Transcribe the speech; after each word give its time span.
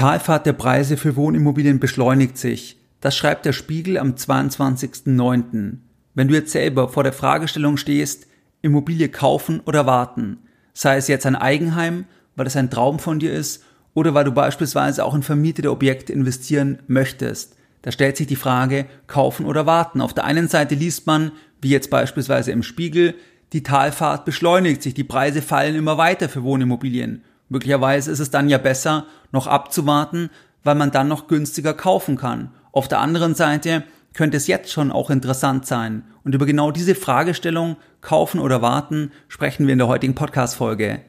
Talfahrt 0.00 0.46
der 0.46 0.54
Preise 0.54 0.96
für 0.96 1.14
Wohnimmobilien 1.14 1.78
beschleunigt 1.78 2.38
sich. 2.38 2.78
Das 3.02 3.14
schreibt 3.14 3.44
der 3.44 3.52
Spiegel 3.52 3.98
am 3.98 4.14
22.09. 4.14 5.74
Wenn 6.14 6.28
du 6.28 6.32
jetzt 6.32 6.52
selber 6.52 6.88
vor 6.88 7.02
der 7.02 7.12
Fragestellung 7.12 7.76
stehst, 7.76 8.26
Immobilie 8.62 9.10
kaufen 9.10 9.60
oder 9.66 9.84
warten, 9.84 10.38
sei 10.72 10.96
es 10.96 11.06
jetzt 11.06 11.26
ein 11.26 11.36
Eigenheim, 11.36 12.06
weil 12.34 12.46
das 12.46 12.56
ein 12.56 12.70
Traum 12.70 12.98
von 12.98 13.18
dir 13.18 13.34
ist, 13.34 13.62
oder 13.92 14.14
weil 14.14 14.24
du 14.24 14.32
beispielsweise 14.32 15.04
auch 15.04 15.14
in 15.14 15.22
vermietete 15.22 15.70
Objekte 15.70 16.14
investieren 16.14 16.78
möchtest, 16.86 17.56
da 17.82 17.92
stellt 17.92 18.16
sich 18.16 18.26
die 18.26 18.36
Frage, 18.36 18.86
kaufen 19.06 19.44
oder 19.44 19.66
warten. 19.66 20.00
Auf 20.00 20.14
der 20.14 20.24
einen 20.24 20.48
Seite 20.48 20.76
liest 20.76 21.06
man, 21.06 21.30
wie 21.60 21.68
jetzt 21.68 21.90
beispielsweise 21.90 22.52
im 22.52 22.62
Spiegel, 22.62 23.16
die 23.52 23.62
Talfahrt 23.62 24.24
beschleunigt 24.24 24.82
sich, 24.82 24.94
die 24.94 25.04
Preise 25.04 25.42
fallen 25.42 25.74
immer 25.74 25.98
weiter 25.98 26.30
für 26.30 26.42
Wohnimmobilien. 26.42 27.22
Möglicherweise 27.50 28.12
ist 28.12 28.20
es 28.20 28.30
dann 28.30 28.48
ja 28.48 28.58
besser, 28.58 29.06
noch 29.32 29.48
abzuwarten, 29.48 30.30
weil 30.62 30.76
man 30.76 30.92
dann 30.92 31.08
noch 31.08 31.26
günstiger 31.26 31.74
kaufen 31.74 32.16
kann. 32.16 32.52
Auf 32.70 32.86
der 32.86 33.00
anderen 33.00 33.34
Seite 33.34 33.82
könnte 34.14 34.36
es 34.36 34.46
jetzt 34.46 34.70
schon 34.70 34.92
auch 34.92 35.10
interessant 35.10 35.66
sein. 35.66 36.04
Und 36.22 36.32
über 36.32 36.46
genau 36.46 36.70
diese 36.70 36.94
Fragestellung, 36.94 37.76
kaufen 38.02 38.38
oder 38.38 38.62
warten, 38.62 39.10
sprechen 39.26 39.66
wir 39.66 39.72
in 39.72 39.78
der 39.78 39.88
heutigen 39.88 40.14
Podcast-Folge. 40.14 41.00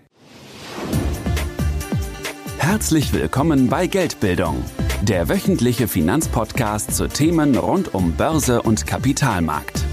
Herzlich 2.57 3.13
willkommen 3.13 3.69
bei 3.69 3.85
Geldbildung, 3.85 4.65
der 5.03 5.29
wöchentliche 5.29 5.87
Finanzpodcast 5.87 6.95
zu 6.95 7.07
Themen 7.07 7.55
rund 7.55 7.93
um 7.93 8.13
Börse 8.13 8.63
und 8.63 8.87
Kapitalmarkt. 8.87 9.83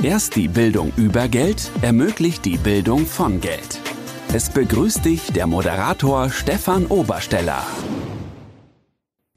Erst 0.00 0.36
die 0.36 0.46
Bildung 0.46 0.92
über 0.96 1.26
Geld 1.26 1.72
ermöglicht 1.82 2.44
die 2.44 2.58
Bildung 2.58 3.04
von 3.04 3.40
Geld. 3.40 3.80
Es 4.36 4.50
begrüßt 4.50 5.02
dich 5.02 5.32
der 5.32 5.46
Moderator 5.46 6.28
Stefan 6.28 6.84
Obersteller. 6.88 7.64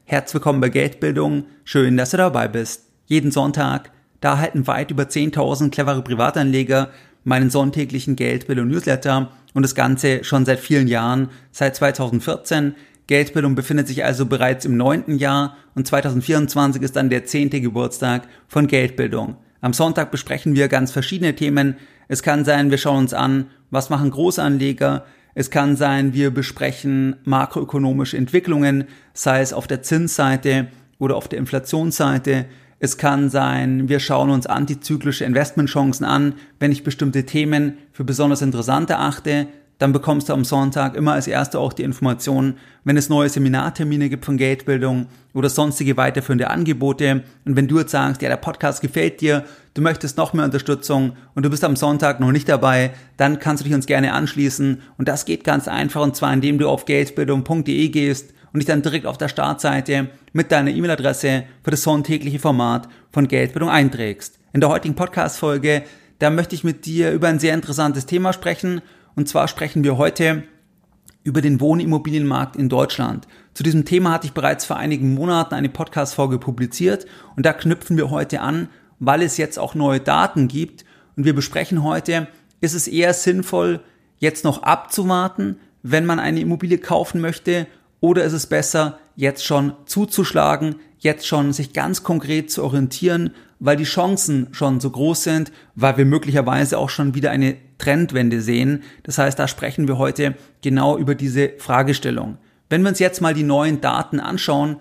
Herzlich 0.03 0.34
willkommen 0.34 0.59
bei 0.59 0.67
Geldbildung. 0.67 1.45
Schön, 1.63 1.95
dass 1.95 2.09
du 2.09 2.17
dabei 2.17 2.49
bist. 2.49 2.83
Jeden 3.06 3.31
Sonntag, 3.31 3.94
da 4.19 4.31
erhalten 4.31 4.67
weit 4.67 4.91
über 4.91 5.03
10.000 5.03 5.72
clevere 5.72 6.02
Privatanleger 6.02 6.89
meinen 7.23 7.50
sonntäglichen 7.50 8.17
Geldbildung 8.17 8.67
Newsletter 8.67 9.31
und 9.53 9.61
das 9.61 9.73
Ganze 9.73 10.25
schon 10.25 10.44
seit 10.44 10.59
vielen 10.59 10.89
Jahren, 10.89 11.30
seit 11.53 11.78
2014. 11.78 12.75
Geldbildung 13.08 13.56
befindet 13.56 13.88
sich 13.88 14.03
also 14.03 14.25
bereits 14.25 14.66
im 14.66 14.75
neunten 14.75 15.17
Jahr 15.17 15.56
und 15.75 15.88
2024 15.88 16.81
ist 16.81 16.97
dann 16.97 17.09
der 17.09 17.23
zehnte 17.23 17.61
Geburtstag 17.61 18.23
von 18.50 18.67
Geldbildung. 18.67 19.38
Am 19.62 19.74
Sonntag 19.74 20.12
besprechen 20.12 20.56
wir 20.56 20.68
ganz 20.68 20.92
verschiedene 20.92 21.36
Themen. 21.36 21.76
Es 22.08 22.24
kann 22.24 22.46
sein, 22.46 22.72
wir 22.72 22.78
schauen 22.78 23.00
uns 23.00 23.14
an, 23.14 23.48
was 23.72 23.90
machen 23.90 24.12
Großanleger. 24.12 25.06
Es 25.36 25.52
kann 25.52 25.76
sein, 25.76 26.14
wir 26.14 26.32
besprechen 26.32 27.18
makroökonomische 27.26 28.18
Entwicklungen, 28.18 28.86
sei 29.14 29.42
es 29.42 29.54
auf 29.54 29.68
der 29.68 29.82
Zinsseite 29.82 30.68
oder 30.98 31.16
auf 31.18 31.28
der 31.28 31.40
Inflationsseite. 31.40 32.46
Es 32.80 32.98
kann 32.98 33.30
sein, 33.30 33.90
wir 33.90 34.00
schauen 34.00 34.30
uns 34.30 34.48
antizyklische 34.48 35.26
Investmentchancen 35.26 36.06
an, 36.06 36.36
wenn 36.60 36.72
ich 36.72 36.84
bestimmte 36.84 37.26
Themen 37.26 37.78
für 37.92 38.06
besonders 38.06 38.42
interessant 38.42 38.90
erachte 38.90 39.48
dann 39.80 39.94
bekommst 39.94 40.27
du 40.27 40.33
am 40.33 40.44
Sonntag 40.44 40.95
immer 40.95 41.13
als 41.13 41.27
Erster 41.27 41.59
auch 41.59 41.72
die 41.72 41.83
Informationen, 41.83 42.58
wenn 42.83 42.97
es 42.97 43.08
neue 43.08 43.30
Seminartermine 43.30 44.09
gibt 44.09 44.25
von 44.25 44.38
Geldbildung 44.38 45.08
oder 45.33 45.49
sonstige 45.49 45.95
weiterführende 45.95 46.49
Angebote. 46.49 47.23
Und 47.45 47.55
wenn 47.55 47.69
du 47.69 47.80
jetzt 47.80 47.91
sagst, 47.91 48.22
ja, 48.22 48.27
der 48.27 48.38
Podcast 48.38 48.81
gefällt 48.81 49.22
dir, 49.22 49.45
du 49.73 49.81
möchtest 49.81 50.17
noch 50.17 50.33
mehr 50.33 50.44
Unterstützung 50.44 51.13
und 51.33 51.45
du 51.45 51.50
bist 51.50 51.63
am 51.63 51.77
Sonntag 51.77 52.19
noch 52.19 52.33
nicht 52.33 52.50
dabei, 52.50 52.91
dann 53.16 53.39
kannst 53.39 53.61
du 53.61 53.63
dich 53.66 53.73
uns 53.73 53.85
gerne 53.85 54.11
anschließen. 54.13 54.81
Und 54.97 55.07
das 55.07 55.23
geht 55.23 55.45
ganz 55.45 55.69
einfach 55.69 56.02
und 56.02 56.16
zwar 56.16 56.33
indem 56.33 56.57
du 56.57 56.67
auf 56.67 56.83
geldbildung.de 56.83 57.88
gehst 57.88 58.33
und 58.52 58.59
dich 58.59 58.67
dann 58.67 58.81
direkt 58.81 59.05
auf 59.05 59.17
der 59.17 59.30
Startseite 59.30 60.09
mit 60.33 60.52
deiner 60.52 60.72
E-Mail-Adresse 60.72 61.45
für 61.63 61.72
das 61.72 61.83
sonntägliche 61.83 62.39
Format 62.39 62.89
von 63.13 63.30
Geldbildung 63.30 63.69
einträgst. 63.69 64.39
In 64.52 64.59
der 64.59 64.69
heutigen 64.69 64.95
Podcast-Folge, 64.95 65.83
da 66.17 66.30
möchte 66.30 66.53
ich 66.53 66.66
mit 66.66 66.85
dir 66.85 67.13
über 67.13 67.29
ein 67.29 67.39
sehr 67.39 67.53
interessantes 67.53 68.06
Thema 68.06 68.34
sprechen 68.34 68.81
und 69.19 69.28
zwar 69.28 69.50
sprechen 69.50 69.84
wir 69.84 69.97
heute 69.97 70.44
über 71.25 71.41
den 71.41 71.59
Wohnimmobilienmarkt 71.59 72.56
in 72.56 72.69
Deutschland. 72.69 73.28
Zu 73.53 73.63
diesem 73.63 73.84
Thema 73.84 74.13
hatte 74.13 74.28
ich 74.28 74.31
bereits 74.31 74.63
vor 74.63 74.78
einigen 74.78 75.13
Monaten 75.13 75.56
eine 75.56 75.68
Podcast-Folge 75.68 76.40
publiziert 76.40 77.06
und 77.35 77.46
da 77.46 77.52
knüpfen 77.52 77.97
wir 77.97 78.12
heute 78.12 78.40
an, 78.40 78.69
weil 78.97 79.22
es 79.22 79.35
jetzt 79.35 79.59
auch 79.59 79.75
neue 79.75 80.00
Daten 80.00 80.47
gibt 80.47 80.85
und 81.18 81.25
wir 81.25 81.35
besprechen 81.35 81.84
heute, 81.84 82.30
ist 82.62 82.74
es 82.74 82.88
eher 82.88 83.13
sinnvoll, 83.13 83.81
jetzt 84.19 84.46
noch 84.46 84.63
abzuwarten, 84.63 85.57
wenn 85.84 86.06
man 86.06 86.22
eine 86.22 86.40
Immobilie 86.40 86.78
kaufen 86.78 87.19
möchte 87.19 87.68
oder 88.00 88.24
ist 88.24 88.31
es 88.31 88.47
besser, 88.47 89.00
jetzt 89.18 89.44
schon 89.44 89.74
zuzuschlagen, 89.86 90.75
jetzt 90.97 91.28
schon 91.28 91.51
sich 91.51 91.74
ganz 91.74 92.03
konkret 92.03 92.51
zu 92.51 92.63
orientieren, 92.63 93.31
weil 93.59 93.78
die 93.78 93.84
Chancen 93.84 94.47
schon 94.52 94.80
so 94.80 94.90
groß 94.90 95.24
sind, 95.24 95.52
weil 95.75 95.97
wir 95.97 96.06
möglicherweise 96.06 96.78
auch 96.78 96.90
schon 96.90 97.14
wieder 97.14 97.31
eine 97.31 97.58
Trendwende 97.78 98.42
sehen. 98.42 98.84
Das 99.03 99.18
heißt, 99.18 99.38
da 99.38 99.47
sprechen 99.47 99.88
wir 99.88 99.97
heute 99.97 100.36
genau 100.62 100.97
über 100.97 101.16
diese 101.16 101.53
Fragestellung. 101.58 102.38
Wenn 102.69 102.81
wir 102.81 102.90
uns 102.90 103.00
jetzt 103.00 103.22
mal 103.22 103.34
die 103.34 103.44
neuen 103.44 103.81
Daten 103.81 104.19
anschauen, 104.19 104.78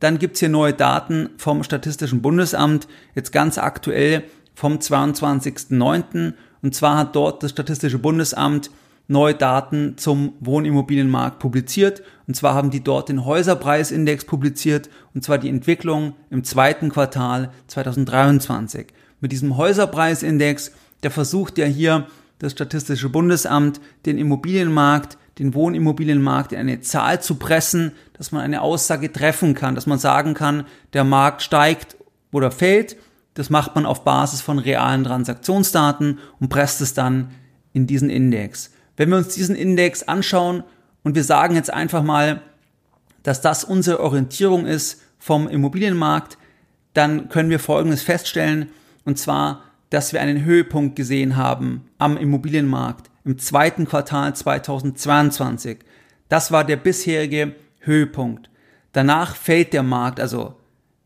dann 0.00 0.18
gibt's 0.18 0.40
hier 0.40 0.48
neue 0.48 0.72
Daten 0.72 1.30
vom 1.36 1.62
Statistischen 1.62 2.22
Bundesamt, 2.22 2.88
jetzt 3.14 3.32
ganz 3.32 3.58
aktuell 3.58 4.24
vom 4.54 4.78
22.09. 4.78 6.34
Und 6.62 6.74
zwar 6.74 6.98
hat 6.98 7.16
dort 7.16 7.42
das 7.42 7.52
Statistische 7.52 7.98
Bundesamt 7.98 8.70
neue 9.08 9.34
Daten 9.34 9.98
zum 9.98 10.34
Wohnimmobilienmarkt 10.40 11.38
publiziert. 11.38 12.02
Und 12.26 12.34
zwar 12.34 12.54
haben 12.54 12.70
die 12.70 12.82
dort 12.82 13.08
den 13.08 13.24
Häuserpreisindex 13.24 14.24
publiziert, 14.24 14.88
und 15.14 15.24
zwar 15.24 15.38
die 15.38 15.48
Entwicklung 15.48 16.14
im 16.30 16.44
zweiten 16.44 16.88
Quartal 16.88 17.50
2023. 17.66 18.88
Mit 19.20 19.32
diesem 19.32 19.56
Häuserpreisindex, 19.56 20.72
der 21.02 21.10
versucht 21.10 21.58
ja 21.58 21.66
hier 21.66 22.06
das 22.38 22.52
Statistische 22.52 23.08
Bundesamt, 23.08 23.80
den 24.04 24.18
Immobilienmarkt, 24.18 25.16
den 25.38 25.54
Wohnimmobilienmarkt 25.54 26.52
in 26.52 26.58
eine 26.58 26.80
Zahl 26.80 27.22
zu 27.22 27.36
pressen, 27.36 27.92
dass 28.14 28.32
man 28.32 28.42
eine 28.42 28.62
Aussage 28.62 29.12
treffen 29.12 29.54
kann, 29.54 29.74
dass 29.74 29.86
man 29.86 29.98
sagen 29.98 30.34
kann, 30.34 30.64
der 30.92 31.04
Markt 31.04 31.42
steigt 31.42 31.96
oder 32.32 32.50
fällt. 32.50 32.96
Das 33.34 33.48
macht 33.48 33.74
man 33.74 33.86
auf 33.86 34.04
Basis 34.04 34.40
von 34.40 34.58
realen 34.58 35.04
Transaktionsdaten 35.04 36.18
und 36.38 36.48
presst 36.48 36.80
es 36.80 36.94
dann 36.94 37.30
in 37.72 37.86
diesen 37.86 38.10
Index. 38.10 38.70
Wenn 38.96 39.10
wir 39.10 39.16
uns 39.16 39.34
diesen 39.34 39.56
Index 39.56 40.02
anschauen 40.02 40.64
und 41.02 41.14
wir 41.14 41.24
sagen 41.24 41.54
jetzt 41.54 41.72
einfach 41.72 42.02
mal, 42.02 42.42
dass 43.22 43.40
das 43.40 43.64
unsere 43.64 44.00
Orientierung 44.00 44.66
ist 44.66 45.02
vom 45.18 45.48
Immobilienmarkt, 45.48 46.38
dann 46.94 47.28
können 47.28 47.50
wir 47.50 47.58
Folgendes 47.58 48.02
feststellen, 48.02 48.68
und 49.04 49.18
zwar, 49.18 49.62
dass 49.90 50.12
wir 50.12 50.20
einen 50.20 50.44
Höhepunkt 50.44 50.96
gesehen 50.96 51.36
haben 51.36 51.88
am 51.98 52.16
Immobilienmarkt 52.16 53.10
im 53.24 53.38
zweiten 53.38 53.86
Quartal 53.86 54.34
2022. 54.34 55.78
Das 56.28 56.50
war 56.50 56.64
der 56.64 56.76
bisherige 56.76 57.54
Höhepunkt. 57.78 58.50
Danach 58.92 59.36
fällt 59.36 59.72
der 59.72 59.82
Markt, 59.82 60.20
also 60.20 60.56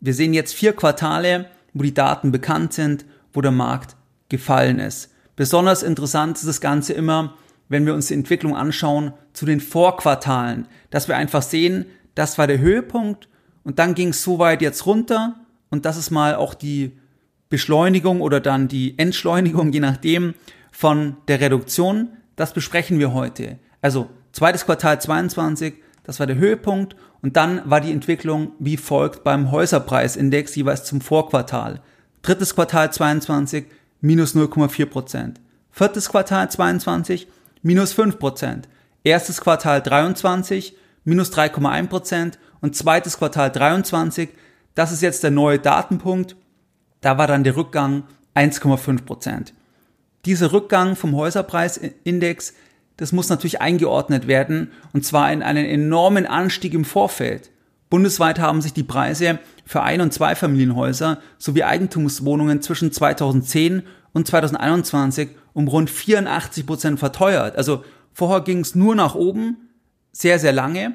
wir 0.01 0.15
sehen 0.15 0.35
jetzt 0.35 0.55
vier 0.55 0.73
Quartale, 0.73 1.47
wo 1.73 1.83
die 1.83 1.95
Daten 1.95 2.33
bekannt 2.33 2.73
sind, 2.73 3.05
wo 3.33 3.41
der 3.41 3.51
Markt 3.51 3.97
gefallen 4.29 4.79
ist. 4.79 5.13
Besonders 5.37 5.83
interessant 5.83 6.37
ist 6.39 6.47
das 6.47 6.61
Ganze 6.61 6.93
immer, 6.93 7.35
wenn 7.69 7.87
wir 7.87 7.95
uns 7.95 8.09
die 8.09 8.15
Entwicklung 8.15 8.57
anschauen 8.57 9.13
zu 9.33 9.47
den 9.47 9.61
Vorquartalen, 9.61 10.67
dass 10.91 11.09
wir 11.09 11.17
einfach 11.17 11.43
sehen, 11.43 11.87
das 12.15 12.39
war 12.39 12.47
der 12.47 12.59
Höhepunkt 12.59 13.29
und 13.65 13.79
dann 13.79 13.95
ging 13.95 14.09
es 14.09 14.23
so 14.23 14.39
weit 14.39 14.63
jetzt 14.63 14.87
runter 14.87 15.37
und 15.71 15.85
das 15.85 15.97
ist 15.97 16.11
mal 16.11 16.35
auch 16.35 16.55
die 16.55 16.93
Beschleunigung 17.49 18.21
oder 18.21 18.41
dann 18.41 18.69
die 18.69 18.99
Entschleunigung, 18.99 19.73
je 19.73 19.81
nachdem, 19.81 20.35
von 20.71 21.17
der 21.29 21.41
Reduktion. 21.41 22.09
Das 22.37 22.53
besprechen 22.53 22.99
wir 22.99 23.15
heute. 23.15 23.59
Also 23.81 24.09
zweites 24.33 24.67
Quartal 24.67 25.01
22, 25.01 25.75
das 26.05 26.21
war 26.21 26.27
der 26.27 26.37
Höhepunkt 26.37 26.97
und 27.23 27.37
dann 27.37 27.63
war 27.69 27.81
die 27.81 27.93
Entwicklung 27.93 28.53
wie 28.59 28.77
folgt 28.77 29.25
beim 29.25 29.51
Häuserpreisindex 29.51 30.55
jeweils 30.55 30.85
zum 30.85 31.01
Vorquartal. 31.01 31.81
Drittes 32.23 32.55
Quartal 32.55 32.93
22 32.93 33.67
minus 34.01 34.35
0,4 34.35 34.87
Prozent. 34.87 35.41
Viertes 35.71 36.09
Quartal 36.09 36.51
22 36.51 37.27
minus 37.63 37.95
5%. 37.95 38.63
Erstes 39.05 39.41
Quartal 39.41 39.83
23, 39.83 40.77
minus 41.05 41.33
3,1% 41.33 42.33
und 42.61 42.75
zweites 42.75 43.19
Quartal 43.19 43.51
23, 43.51 44.31
das 44.75 44.93
ist 44.93 45.03
jetzt 45.03 45.23
der 45.23 45.31
neue 45.31 45.59
Datenpunkt, 45.59 46.37
da 47.01 47.19
war 47.19 47.27
dann 47.27 47.45
der 47.45 47.57
Rückgang 47.57 48.05
1,5%. 48.35 49.53
Dieser 50.25 50.53
Rückgang 50.53 50.97
vom 50.97 51.15
Häuserpreisindex, 51.15 52.55
das 52.97 53.13
muss 53.13 53.29
natürlich 53.29 53.61
eingeordnet 53.61 54.27
werden 54.27 54.73
und 54.93 55.05
zwar 55.05 55.33
in 55.33 55.43
einen 55.43 55.67
enormen 55.67 56.27
Anstieg 56.27 56.75
im 56.75 56.85
Vorfeld. 56.85 57.51
Bundesweit 57.89 58.41
haben 58.41 58.61
sich 58.61 58.73
die 58.73 58.83
Preise 58.83 59.39
für 59.65 59.83
Ein- 59.83 60.01
und 60.01 60.13
Zweifamilienhäuser 60.13 61.19
sowie 61.39 61.63
Eigentumswohnungen 61.63 62.61
zwischen 62.63 62.91
2010 62.91 63.85
und 64.13 64.27
2021 64.27 65.31
um 65.57 65.69
rund 65.69 65.89
84 65.89 66.67
Prozent 66.67 66.99
verteuert. 66.99 67.57
Also 67.57 67.83
vorher 68.13 68.43
ging 68.43 68.61
es 68.61 68.75
nur 68.75 68.95
nach 68.95 69.15
oben, 69.15 69.71
sehr, 70.13 70.39
sehr 70.39 70.53
lange. 70.53 70.95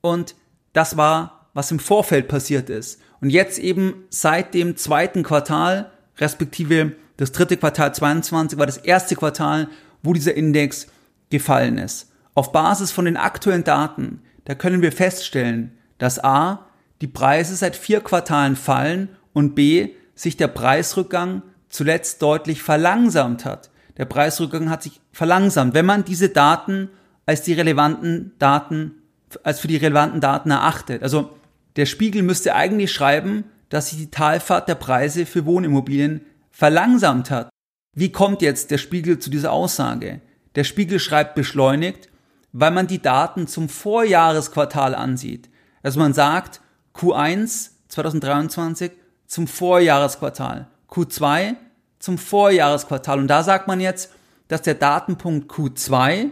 Und 0.00 0.36
das 0.72 0.96
war, 0.96 1.48
was 1.52 1.72
im 1.72 1.80
Vorfeld 1.80 2.28
passiert 2.28 2.70
ist. 2.70 3.00
Und 3.20 3.30
jetzt 3.30 3.58
eben 3.58 4.04
seit 4.08 4.54
dem 4.54 4.76
zweiten 4.76 5.24
Quartal, 5.24 5.90
respektive 6.18 6.92
das 7.16 7.32
dritte 7.32 7.56
Quartal 7.56 7.92
22 7.92 8.56
war 8.56 8.66
das 8.66 8.76
erste 8.76 9.16
Quartal, 9.16 9.66
wo 10.04 10.12
dieser 10.12 10.34
Index 10.34 10.86
gefallen 11.30 11.76
ist. 11.76 12.12
Auf 12.34 12.52
Basis 12.52 12.92
von 12.92 13.04
den 13.04 13.16
aktuellen 13.16 13.64
Daten, 13.64 14.22
da 14.44 14.54
können 14.54 14.80
wir 14.80 14.92
feststellen, 14.92 15.76
dass 15.98 16.22
A, 16.22 16.66
die 17.00 17.08
Preise 17.08 17.56
seit 17.56 17.74
vier 17.74 18.00
Quartalen 18.00 18.54
fallen 18.54 19.08
und 19.32 19.56
B, 19.56 19.88
sich 20.14 20.36
der 20.36 20.46
Preisrückgang 20.46 21.42
zuletzt 21.68 22.22
deutlich 22.22 22.62
verlangsamt 22.62 23.44
hat. 23.44 23.70
Der 23.98 24.04
Preisrückgang 24.04 24.70
hat 24.70 24.82
sich 24.82 25.00
verlangsamt, 25.12 25.74
wenn 25.74 25.86
man 25.86 26.04
diese 26.04 26.28
Daten 26.28 26.88
als 27.26 27.42
die 27.42 27.52
relevanten 27.52 28.32
Daten, 28.38 29.02
als 29.42 29.60
für 29.60 29.68
die 29.68 29.76
relevanten 29.76 30.20
Daten 30.20 30.50
erachtet. 30.50 31.02
Also 31.02 31.36
der 31.76 31.84
Spiegel 31.84 32.22
müsste 32.22 32.54
eigentlich 32.54 32.92
schreiben, 32.92 33.44
dass 33.68 33.90
sich 33.90 33.98
die 33.98 34.10
Talfahrt 34.10 34.68
der 34.68 34.76
Preise 34.76 35.26
für 35.26 35.44
Wohnimmobilien 35.44 36.22
verlangsamt 36.50 37.30
hat. 37.30 37.50
Wie 37.94 38.10
kommt 38.12 38.40
jetzt 38.40 38.70
der 38.70 38.78
Spiegel 38.78 39.18
zu 39.18 39.28
dieser 39.28 39.52
Aussage? 39.52 40.20
Der 40.54 40.64
Spiegel 40.64 40.98
schreibt 40.98 41.34
beschleunigt, 41.34 42.08
weil 42.52 42.70
man 42.70 42.86
die 42.86 43.02
Daten 43.02 43.46
zum 43.46 43.68
Vorjahresquartal 43.68 44.94
ansieht. 44.94 45.50
Also 45.82 46.00
man 46.00 46.14
sagt 46.14 46.60
Q1 46.94 47.70
2023 47.88 48.92
zum 49.26 49.46
Vorjahresquartal, 49.46 50.68
Q2 50.88 51.56
zum 51.98 52.18
Vorjahresquartal. 52.18 53.18
Und 53.18 53.28
da 53.28 53.42
sagt 53.42 53.68
man 53.68 53.80
jetzt, 53.80 54.12
dass 54.48 54.62
der 54.62 54.74
Datenpunkt 54.74 55.50
Q2, 55.50 56.30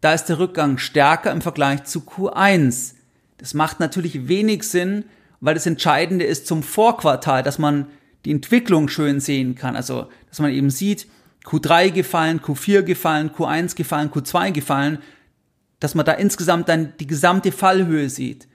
da 0.00 0.14
ist 0.14 0.26
der 0.26 0.38
Rückgang 0.38 0.78
stärker 0.78 1.32
im 1.32 1.42
Vergleich 1.42 1.84
zu 1.84 2.00
Q1. 2.00 2.94
Das 3.38 3.54
macht 3.54 3.80
natürlich 3.80 4.28
wenig 4.28 4.62
Sinn, 4.62 5.04
weil 5.40 5.54
das 5.54 5.66
Entscheidende 5.66 6.24
ist 6.24 6.46
zum 6.46 6.62
Vorquartal, 6.62 7.42
dass 7.42 7.58
man 7.58 7.86
die 8.24 8.30
Entwicklung 8.30 8.88
schön 8.88 9.20
sehen 9.20 9.54
kann. 9.54 9.76
Also, 9.76 10.08
dass 10.28 10.40
man 10.40 10.52
eben 10.52 10.70
sieht, 10.70 11.06
Q3 11.44 11.90
gefallen, 11.90 12.40
Q4 12.40 12.82
gefallen, 12.82 13.30
Q1 13.30 13.76
gefallen, 13.76 14.10
Q2 14.10 14.52
gefallen, 14.52 14.98
dass 15.78 15.94
man 15.94 16.06
da 16.06 16.12
insgesamt 16.12 16.68
dann 16.68 16.94
die 16.98 17.06
gesamte 17.06 17.52
Fallhöhe 17.52 18.10
sieht. 18.10 18.48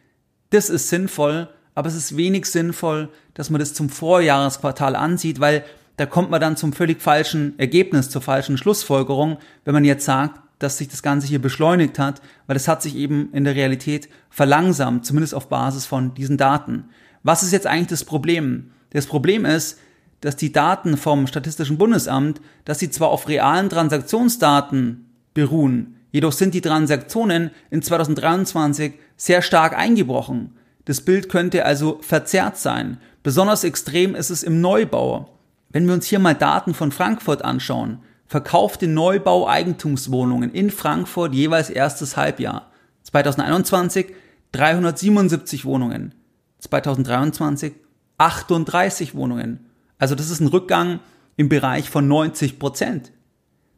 Das 0.50 0.69
ist 0.69 0.90
sinnvoll, 0.90 1.48
aber 1.75 1.88
es 1.88 1.96
ist 1.96 2.18
wenig 2.18 2.46
sinnvoll, 2.46 3.10
dass 3.34 3.50
man 3.50 3.60
das 3.60 3.74
zum 3.74 3.90
Vorjahresquartal 3.90 4.96
ansieht, 4.96 5.40
weil 5.40 5.64
da 5.98 6.06
kommt 6.06 6.32
man 6.32 6.42
dann 6.42 6.58
zum 6.58 6.74
völlig 6.74 7.02
falschen 7.02 7.58
Ergebnis, 7.60 8.10
zur 8.10 8.22
falschen 8.22 8.58
Schlussfolgerung, 8.58 9.38
wenn 9.66 9.74
man 9.74 9.86
jetzt 9.86 10.06
sagt, 10.06 10.40
dass 10.60 10.78
sich 10.78 10.88
das 10.88 11.04
Ganze 11.04 11.28
hier 11.28 11.42
beschleunigt 11.42 12.00
hat, 12.00 12.22
weil 12.48 12.56
es 12.56 12.68
hat 12.68 12.82
sich 12.82 12.96
eben 12.96 13.30
in 13.34 13.44
der 13.44 13.56
Realität 13.56 14.10
verlangsamt, 14.30 15.06
zumindest 15.06 15.34
auf 15.34 15.50
Basis 15.50 15.86
von 15.86 16.14
diesen 16.14 16.38
Daten. 16.38 16.86
Was 17.24 17.44
ist 17.44 17.52
jetzt 17.52 17.68
eigentlich 17.68 17.88
das 17.88 18.06
Problem? 18.06 18.72
Das 18.92 19.06
Problem 19.06 19.46
ist, 19.46 19.80
dass 20.22 20.36
die 20.36 20.52
Daten 20.52 20.98
vom 20.98 21.26
Statistischen 21.28 21.78
Bundesamt, 21.78 22.42
dass 22.66 22.80
sie 22.80 22.92
zwar 22.92 23.10
auf 23.10 23.28
realen 23.28 23.70
Transaktionsdaten 23.70 25.06
beruhen, 25.34 25.96
jedoch 26.12 26.32
sind 26.32 26.54
die 26.54 26.62
Transaktionen 26.62 27.52
in 27.72 27.82
2023 27.82 28.94
sehr 29.18 29.42
stark 29.42 29.76
eingebrochen. 29.76 30.56
Das 30.86 31.02
Bild 31.02 31.30
könnte 31.30 31.66
also 31.66 32.00
verzerrt 32.02 32.58
sein. 32.58 32.98
Besonders 33.24 33.64
extrem 33.64 34.16
ist 34.16 34.30
es 34.30 34.44
im 34.44 34.62
Neubau. 34.62 35.30
Wenn 35.71 35.88
wir 35.88 35.94
uns 35.94 36.06
hier 36.06 36.19
mal 36.19 36.35
Daten 36.35 36.73
von 36.73 36.91
Frankfurt 36.91 37.44
anschauen, 37.44 38.00
verkaufte 38.27 38.88
Neubau-Eigentumswohnungen 38.88 40.51
in 40.51 40.69
Frankfurt 40.69 41.33
jeweils 41.33 41.69
erstes 41.69 42.18
Halbjahr. 42.18 42.71
2021 43.03 44.13
377 44.51 45.65
Wohnungen, 45.65 46.13
2023 46.59 47.73
38 48.18 49.15
Wohnungen. 49.15 49.65
Also 49.97 50.15
das 50.15 50.29
ist 50.29 50.41
ein 50.41 50.47
Rückgang 50.47 51.00
im 51.38 51.50
Bereich 51.50 51.89
von 51.89 52.07
90 52.07 52.59
Prozent. 52.59 53.12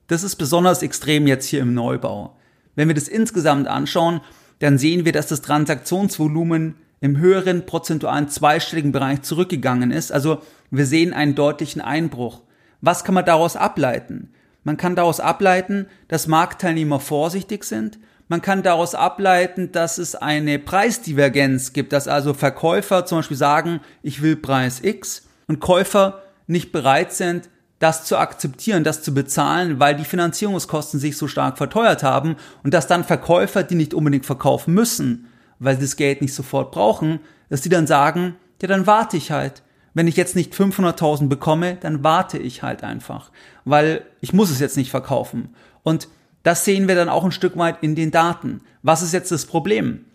Das 0.07 0.23
ist 0.23 0.35
besonders 0.35 0.81
extrem 0.81 1.27
jetzt 1.27 1.45
hier 1.45 1.61
im 1.61 1.73
Neubau. 1.73 2.35
Wenn 2.75 2.87
wir 2.87 2.95
das 2.95 3.07
insgesamt 3.07 3.67
anschauen, 3.67 4.21
dann 4.59 4.77
sehen 4.77 5.05
wir, 5.05 5.11
dass 5.11 5.27
das 5.27 5.41
Transaktionsvolumen 5.41 6.75
im 6.99 7.17
höheren 7.17 7.65
prozentualen 7.65 8.29
zweistelligen 8.29 8.91
Bereich 8.91 9.21
zurückgegangen 9.21 9.91
ist. 9.91 10.11
Also 10.11 10.41
wir 10.77 10.85
sehen 10.85 11.13
einen 11.13 11.35
deutlichen 11.35 11.81
Einbruch. 11.81 12.41
Was 12.81 13.03
kann 13.03 13.15
man 13.15 13.25
daraus 13.25 13.55
ableiten? 13.55 14.33
Man 14.63 14.77
kann 14.77 14.95
daraus 14.95 15.19
ableiten, 15.19 15.87
dass 16.07 16.27
Marktteilnehmer 16.27 16.99
vorsichtig 16.99 17.63
sind. 17.63 17.99
Man 18.27 18.41
kann 18.41 18.63
daraus 18.63 18.95
ableiten, 18.95 19.71
dass 19.71 19.97
es 19.97 20.15
eine 20.15 20.57
Preisdivergenz 20.57 21.73
gibt, 21.73 21.93
dass 21.93 22.07
also 22.07 22.33
Verkäufer 22.33 23.05
zum 23.05 23.19
Beispiel 23.19 23.37
sagen, 23.37 23.81
ich 24.01 24.21
will 24.21 24.35
Preis 24.35 24.81
X 24.81 25.27
und 25.47 25.59
Käufer 25.59 26.23
nicht 26.47 26.71
bereit 26.71 27.13
sind, 27.13 27.49
das 27.79 28.05
zu 28.05 28.17
akzeptieren, 28.17 28.83
das 28.83 29.03
zu 29.03 29.13
bezahlen, 29.13 29.79
weil 29.79 29.95
die 29.95 30.05
Finanzierungskosten 30.05 30.99
sich 30.99 31.17
so 31.17 31.27
stark 31.27 31.57
verteuert 31.57 32.01
haben 32.01 32.37
und 32.63 32.73
dass 32.73 32.87
dann 32.87 33.03
Verkäufer, 33.03 33.63
die 33.63 33.75
nicht 33.75 33.93
unbedingt 33.93 34.25
verkaufen 34.25 34.73
müssen, 34.73 35.27
weil 35.59 35.75
sie 35.75 35.81
das 35.81 35.97
Geld 35.97 36.21
nicht 36.21 36.33
sofort 36.33 36.71
brauchen, 36.71 37.19
dass 37.49 37.61
die 37.61 37.69
dann 37.69 37.85
sagen, 37.85 38.35
ja, 38.61 38.69
dann 38.69 38.87
warte 38.87 39.17
ich 39.17 39.31
halt. 39.31 39.61
Wenn 39.93 40.07
ich 40.07 40.17
jetzt 40.17 40.35
nicht 40.35 40.53
500.000 40.53 41.27
bekomme, 41.27 41.77
dann 41.79 42.03
warte 42.03 42.37
ich 42.37 42.63
halt 42.63 42.83
einfach, 42.83 43.31
weil 43.63 44.05
ich 44.21 44.33
muss 44.33 44.49
es 44.49 44.59
jetzt 44.59 44.77
nicht 44.77 44.91
verkaufen. 44.91 45.49
Und 45.83 46.07
das 46.41 46.65
sehen 46.65 46.87
wir 46.87 46.95
dann 46.95 47.09
auch 47.09 47.23
ein 47.23 47.31
Stück 47.31 47.57
weit 47.57 47.81
in 47.81 47.95
den 47.95 48.11
Daten. 48.11 48.61
Was 48.81 49.01
ist 49.01 49.13
jetzt 49.13 49.31
das 49.31 49.45
Problem? 49.45 50.05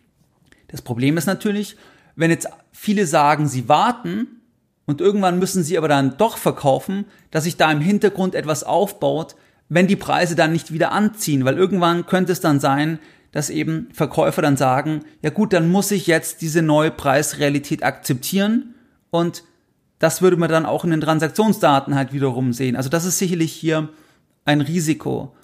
Das 0.69 0.83
Problem 0.83 1.17
ist 1.17 1.27
natürlich, 1.27 1.77
wenn 2.17 2.31
jetzt 2.31 2.49
viele 2.73 3.07
sagen, 3.07 3.49
sie 3.49 3.69
warten 3.69 4.27
und 4.85 5.01
irgendwann 5.01 5.39
müssen 5.39 5.63
sie 5.63 5.79
aber 5.79 5.89
dann 5.89 6.17
doch 6.19 6.37
verkaufen, 6.37 7.07
dass 7.31 7.45
sich 7.45 7.57
da 7.57 7.71
im 7.71 7.81
Hintergrund 7.81 8.35
etwas 8.35 8.65
aufbaut, 8.65 9.37
wenn 9.69 9.87
die 9.87 9.97
Preise 9.97 10.35
dann 10.35 10.53
nicht 10.53 10.73
wieder 10.73 10.93
anziehen, 10.93 11.45
weil 11.45 11.57
irgendwann 11.57 12.07
könnte 12.07 12.33
es 12.33 12.41
dann 12.41 12.61
sein, 12.61 12.99
dass 13.33 13.51
eben 13.51 13.89
Verkäufer 13.93 14.43
dann 14.43 14.57
sagen, 14.57 15.05
ja 15.23 15.31
gut, 15.31 15.53
dann 15.53 15.71
muss 15.71 15.91
ich 15.91 16.07
jetzt 16.07 16.41
diese 16.41 16.63
neue 16.63 16.91
Preisrealität 16.91 17.83
akzeptieren 17.83 18.75
und 19.11 19.45
das 19.99 20.23
würde 20.23 20.37
man 20.37 20.49
dann 20.49 20.67
auch 20.67 20.85
in 20.85 20.91
den 20.91 21.01
Transaktionsdaten 21.01 21.95
halt 21.95 22.13
wiederum 22.13 22.53
sehen. 22.53 22.77
Also 22.77 22.89
das 22.89 23.05
ist 23.05 23.19
sicherlich 23.19 23.53
hier 23.53 23.89
ein 24.45 24.61
Risiko. 24.61 25.35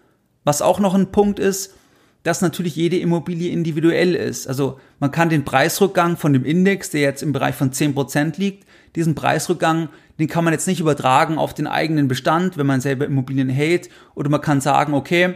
Was 0.44 0.62
auch 0.62 0.78
noch 0.78 0.94
ein 0.94 1.10
Punkt 1.10 1.38
ist, 1.38 1.74
dass 2.22 2.40
natürlich 2.40 2.74
jede 2.74 2.98
Immobilie 2.98 3.50
individuell 3.50 4.14
ist. 4.14 4.48
Also 4.48 4.80
man 4.98 5.10
kann 5.10 5.28
den 5.28 5.44
Preisrückgang 5.44 6.16
von 6.16 6.32
dem 6.32 6.44
Index, 6.44 6.90
der 6.90 7.02
jetzt 7.02 7.22
im 7.22 7.32
Bereich 7.32 7.54
von 7.54 7.70
10% 7.70 8.38
liegt, 8.38 8.66
diesen 8.96 9.14
Preisrückgang, 9.14 9.90
den 10.18 10.28
kann 10.28 10.44
man 10.44 10.54
jetzt 10.54 10.66
nicht 10.66 10.80
übertragen 10.80 11.36
auf 11.38 11.52
den 11.52 11.66
eigenen 11.66 12.08
Bestand, 12.08 12.56
wenn 12.56 12.66
man 12.66 12.80
selber 12.80 13.04
Immobilien 13.04 13.50
hält. 13.50 13.90
Oder 14.14 14.30
man 14.30 14.40
kann 14.40 14.60
sagen, 14.60 14.94
okay, 14.94 15.34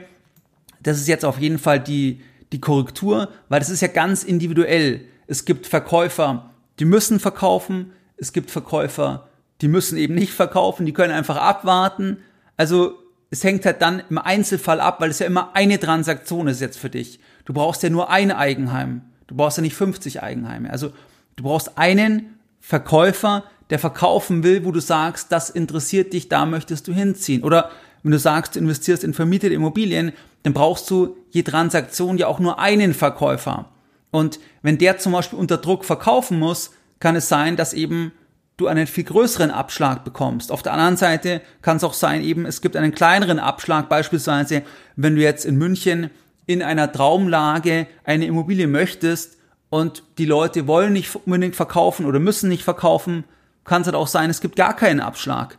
das 0.83 0.99
ist 0.99 1.09
jetzt 1.09 1.25
auf 1.25 1.39
jeden 1.39 1.59
Fall 1.59 1.81
die, 1.81 2.21
die 2.53 2.61
Korrektur, 2.61 3.29
weil 3.49 3.61
das 3.61 3.71
ist 3.71 3.83
ja 3.83 3.89
ganz 3.89 4.23
individuell. 4.23 5.03
Es 5.27 5.45
gibt 5.45 5.67
Verkäufer, 5.67 6.51
die 6.79 6.87
müssen 6.87 7.21
verkaufen, 7.21 7.93
es 8.19 8.33
gibt 8.33 8.51
Verkäufer, 8.51 9.29
die 9.61 9.69
müssen 9.69 9.99
eben 9.99 10.15
nicht 10.15 10.33
verkaufen, 10.33 10.87
die 10.87 10.93
können 10.93 11.13
einfach 11.13 11.37
abwarten. 11.37 12.19
Also 12.57 12.95
es 13.31 13.45
hängt 13.45 13.67
halt 13.67 13.83
dann 13.83 14.03
im 14.09 14.19
Einzelfall 14.19 14.81
ab, 14.81 15.01
weil 15.01 15.11
es 15.11 15.19
ja 15.19 15.27
immer 15.27 15.55
eine 15.55 15.79
Transaktion 15.79 16.49
ist 16.49 16.61
jetzt 16.61 16.79
für 16.79 16.91
dich. 16.91 17.21
Du 17.45 17.53
brauchst 17.53 17.83
ja 17.83 17.91
nur 17.91 18.11
ein 18.11 18.31
Eigenheim. 18.31 19.03
Du 19.27 19.35
brauchst 19.35 19.59
ja 19.59 19.63
nicht 19.63 19.75
50 19.75 20.23
Eigenheime. 20.23 20.71
Also 20.71 20.93
du 21.37 21.45
brauchst 21.45 21.77
einen 21.77 22.39
Verkäufer, 22.61 23.45
der 23.71 23.79
verkaufen 23.79 24.43
will, 24.43 24.65
wo 24.65 24.73
du 24.73 24.81
sagst, 24.81 25.31
das 25.31 25.51
interessiert 25.51 26.13
dich, 26.13 26.29
da 26.29 26.47
möchtest 26.47 26.89
du 26.89 26.93
hinziehen. 26.93 27.45
Oder 27.45 27.71
wenn 28.03 28.13
du 28.13 28.19
sagst, 28.19 28.55
du 28.55 28.61
investierst 28.61 29.05
in 29.05 29.13
vermietete 29.13 29.55
Immobilien, 29.55 30.13
dann 30.43 30.55
brauchst 30.55 30.89
du 30.91 31.17
je 31.31 31.43
Transaktion 31.43 32.17
ja 32.17 32.27
auch 32.27 32.39
nur 32.39 32.59
einen 32.59 32.95
Verkäufer. 32.95 33.69
Und 34.11 34.41
wenn 34.63 34.79
der 34.79 34.99
zum 34.99 35.13
Beispiel 35.13 35.39
unter 35.39 35.59
Druck 35.59 35.85
verkaufen 35.85 36.39
muss, 36.39 36.71
kann 37.00 37.17
es 37.17 37.28
sein, 37.28 37.57
dass 37.57 37.73
eben 37.73 38.12
du 38.57 38.67
einen 38.67 38.87
viel 38.87 39.05
größeren 39.05 39.50
Abschlag 39.50 40.05
bekommst. 40.05 40.50
Auf 40.50 40.62
der 40.62 40.73
anderen 40.73 40.97
Seite 40.97 41.40
kann 41.62 41.76
es 41.76 41.85
auch 41.85 41.95
sein, 41.95 42.23
eben 42.23 42.45
es 42.45 42.61
gibt 42.61 42.76
einen 42.76 42.93
kleineren 42.93 43.38
Abschlag, 43.38 43.88
beispielsweise 43.88 44.62
wenn 44.97 45.14
du 45.14 45.23
jetzt 45.23 45.47
in 45.47 45.57
München 45.57 46.11
in 46.47 46.62
einer 46.62 46.90
Traumlage 46.90 47.87
eine 48.05 48.26
Immobilie 48.26 48.67
möchtest 48.67 49.38
und 49.71 50.02
die 50.19 50.25
Leute 50.25 50.67
wollen 50.67 50.93
nicht 50.93 51.14
unbedingt 51.14 51.55
verkaufen 51.55 52.05
oder 52.05 52.19
müssen 52.19 52.49
nicht 52.49 52.64
verkaufen, 52.64 53.25
kann 53.64 53.83
es 53.83 53.87
halt 53.87 53.95
auch 53.95 54.09
sein, 54.09 54.31
es 54.31 54.40
gibt 54.40 54.57
gar 54.57 54.75
keinen 54.75 55.00
Abschlag. 55.00 55.59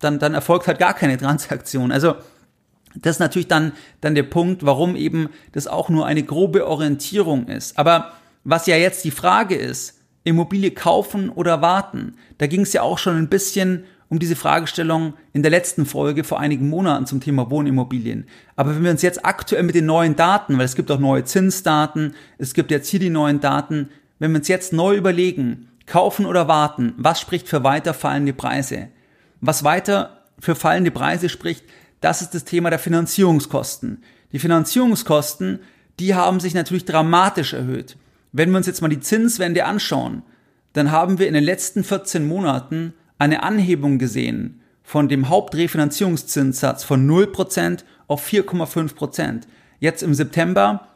Dann, 0.00 0.18
dann 0.18 0.34
erfolgt 0.34 0.66
halt 0.66 0.78
gar 0.78 0.94
keine 0.94 1.18
Transaktion. 1.18 1.92
Also 1.92 2.16
das 2.96 3.16
ist 3.16 3.20
natürlich 3.20 3.48
dann, 3.48 3.72
dann 4.00 4.14
der 4.14 4.24
Punkt, 4.24 4.66
warum 4.66 4.96
eben 4.96 5.28
das 5.52 5.66
auch 5.66 5.88
nur 5.88 6.06
eine 6.06 6.22
grobe 6.22 6.66
Orientierung 6.66 7.46
ist. 7.46 7.78
Aber 7.78 8.12
was 8.42 8.66
ja 8.66 8.76
jetzt 8.76 9.04
die 9.04 9.10
Frage 9.10 9.54
ist, 9.54 10.01
Immobilie 10.24 10.70
kaufen 10.70 11.30
oder 11.30 11.62
warten? 11.62 12.14
Da 12.38 12.46
ging 12.46 12.62
es 12.62 12.72
ja 12.72 12.82
auch 12.82 12.98
schon 12.98 13.16
ein 13.16 13.28
bisschen 13.28 13.84
um 14.08 14.18
diese 14.18 14.36
Fragestellung 14.36 15.14
in 15.32 15.42
der 15.42 15.50
letzten 15.50 15.86
Folge 15.86 16.22
vor 16.22 16.38
einigen 16.38 16.68
Monaten 16.68 17.06
zum 17.06 17.20
Thema 17.20 17.50
Wohnimmobilien. 17.50 18.26
Aber 18.56 18.74
wenn 18.74 18.84
wir 18.84 18.90
uns 18.90 19.00
jetzt 19.00 19.24
aktuell 19.24 19.62
mit 19.62 19.74
den 19.74 19.86
neuen 19.86 20.16
Daten, 20.16 20.58
weil 20.58 20.66
es 20.66 20.76
gibt 20.76 20.90
auch 20.90 20.98
neue 20.98 21.24
Zinsdaten, 21.24 22.14
es 22.36 22.52
gibt 22.52 22.70
jetzt 22.70 22.90
hier 22.90 23.00
die 23.00 23.08
neuen 23.08 23.40
Daten, 23.40 23.88
wenn 24.18 24.32
wir 24.32 24.38
uns 24.40 24.48
jetzt 24.48 24.74
neu 24.74 24.96
überlegen, 24.96 25.68
kaufen 25.86 26.26
oder 26.26 26.46
warten, 26.46 26.92
was 26.98 27.20
spricht 27.20 27.48
für 27.48 27.64
weiter 27.64 27.94
fallende 27.94 28.34
Preise? 28.34 28.88
Was 29.40 29.64
weiter 29.64 30.24
für 30.38 30.54
fallende 30.54 30.90
Preise 30.90 31.30
spricht, 31.30 31.64
das 32.02 32.20
ist 32.20 32.34
das 32.34 32.44
Thema 32.44 32.68
der 32.68 32.78
Finanzierungskosten. 32.78 34.02
Die 34.32 34.38
Finanzierungskosten, 34.38 35.60
die 35.98 36.14
haben 36.14 36.38
sich 36.38 36.52
natürlich 36.52 36.84
dramatisch 36.84 37.54
erhöht. 37.54 37.96
Wenn 38.32 38.50
wir 38.50 38.56
uns 38.56 38.66
jetzt 38.66 38.80
mal 38.80 38.88
die 38.88 39.00
Zinswende 39.00 39.66
anschauen, 39.66 40.22
dann 40.72 40.90
haben 40.90 41.18
wir 41.18 41.28
in 41.28 41.34
den 41.34 41.44
letzten 41.44 41.84
14 41.84 42.26
Monaten 42.26 42.94
eine 43.18 43.42
Anhebung 43.42 43.98
gesehen 43.98 44.62
von 44.82 45.08
dem 45.08 45.28
Hauptrefinanzierungszinssatz 45.28 46.82
von 46.82 47.08
0% 47.08 47.84
auf 48.08 48.26
4,5%. 48.26 49.42
Jetzt 49.80 50.02
im 50.02 50.14
September, 50.14 50.88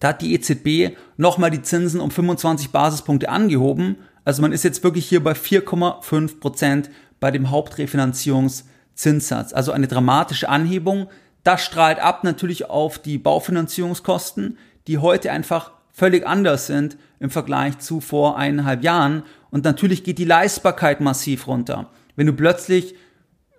da 0.00 0.08
hat 0.08 0.22
die 0.22 0.34
EZB 0.34 0.96
nochmal 1.16 1.50
die 1.50 1.62
Zinsen 1.62 2.00
um 2.00 2.10
25 2.10 2.70
Basispunkte 2.70 3.28
angehoben. 3.28 3.96
Also 4.24 4.42
man 4.42 4.52
ist 4.52 4.64
jetzt 4.64 4.82
wirklich 4.82 5.08
hier 5.08 5.22
bei 5.22 5.32
4,5% 5.32 6.88
bei 7.20 7.30
dem 7.30 7.50
Hauptrefinanzierungszinssatz. 7.50 9.52
Also 9.52 9.72
eine 9.72 9.86
dramatische 9.86 10.48
Anhebung. 10.48 11.08
Das 11.44 11.64
strahlt 11.64 12.00
ab 12.00 12.24
natürlich 12.24 12.68
auf 12.68 12.98
die 12.98 13.18
Baufinanzierungskosten, 13.18 14.58
die 14.88 14.98
heute 14.98 15.30
einfach 15.30 15.75
völlig 15.96 16.26
anders 16.26 16.66
sind 16.66 16.98
im 17.20 17.30
Vergleich 17.30 17.78
zu 17.78 18.00
vor 18.00 18.36
eineinhalb 18.36 18.84
Jahren. 18.84 19.22
Und 19.50 19.64
natürlich 19.64 20.04
geht 20.04 20.18
die 20.18 20.26
Leistbarkeit 20.26 21.00
massiv 21.00 21.46
runter. 21.46 21.90
Wenn 22.16 22.26
du 22.26 22.34
plötzlich 22.34 22.94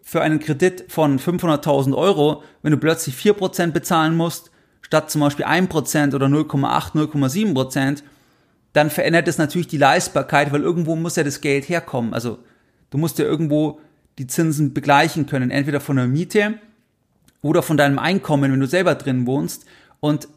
für 0.03 0.22
einen 0.22 0.39
Kredit 0.39 0.86
von 0.88 1.20
500.000 1.20 1.98
Euro, 1.98 2.44
wenn 2.62 2.72
du 2.72 2.77
plötzlich 2.77 3.15
4% 3.15 3.72
bezahlen 3.72 4.15
musst, 4.15 4.51
statt 4.82 5.10
zum 5.10 5.22
Beispiel 5.22 5.46
1% 5.46 6.13
oder 6.13 6.27
0,8, 6.27 6.94
0,7%, 6.94 8.03
dann 8.72 8.91
verändert 8.91 9.27
es 9.27 9.39
natürlich 9.39 9.67
die 9.67 9.77
Leistbarkeit, 9.77 10.51
weil 10.51 10.62
irgendwo 10.62 10.96
muss 10.96 11.15
ja 11.15 11.24
das 11.24 11.41
Geld 11.41 11.67
herkommen. 11.67 12.13
Also 12.13 12.38
du 12.91 13.00
musst 13.00 13.17
ja 13.17 13.25
irgendwo 13.25 13.79
die 14.20 14.27
Zinsen 14.27 14.75
begleichen 14.75 15.25
können, 15.25 15.50
entweder 15.50 15.79
von 15.79 15.96
der 15.96 16.06
Miete 16.06 16.60
oder 17.41 17.63
von 17.63 17.77
deinem 17.77 17.98
Einkommen, 17.98 18.51
wenn 18.51 18.60
du 18.60 18.67
selber 18.67 18.94
drin 18.94 19.25
wohnst. 19.25 19.65
Und 20.00 20.27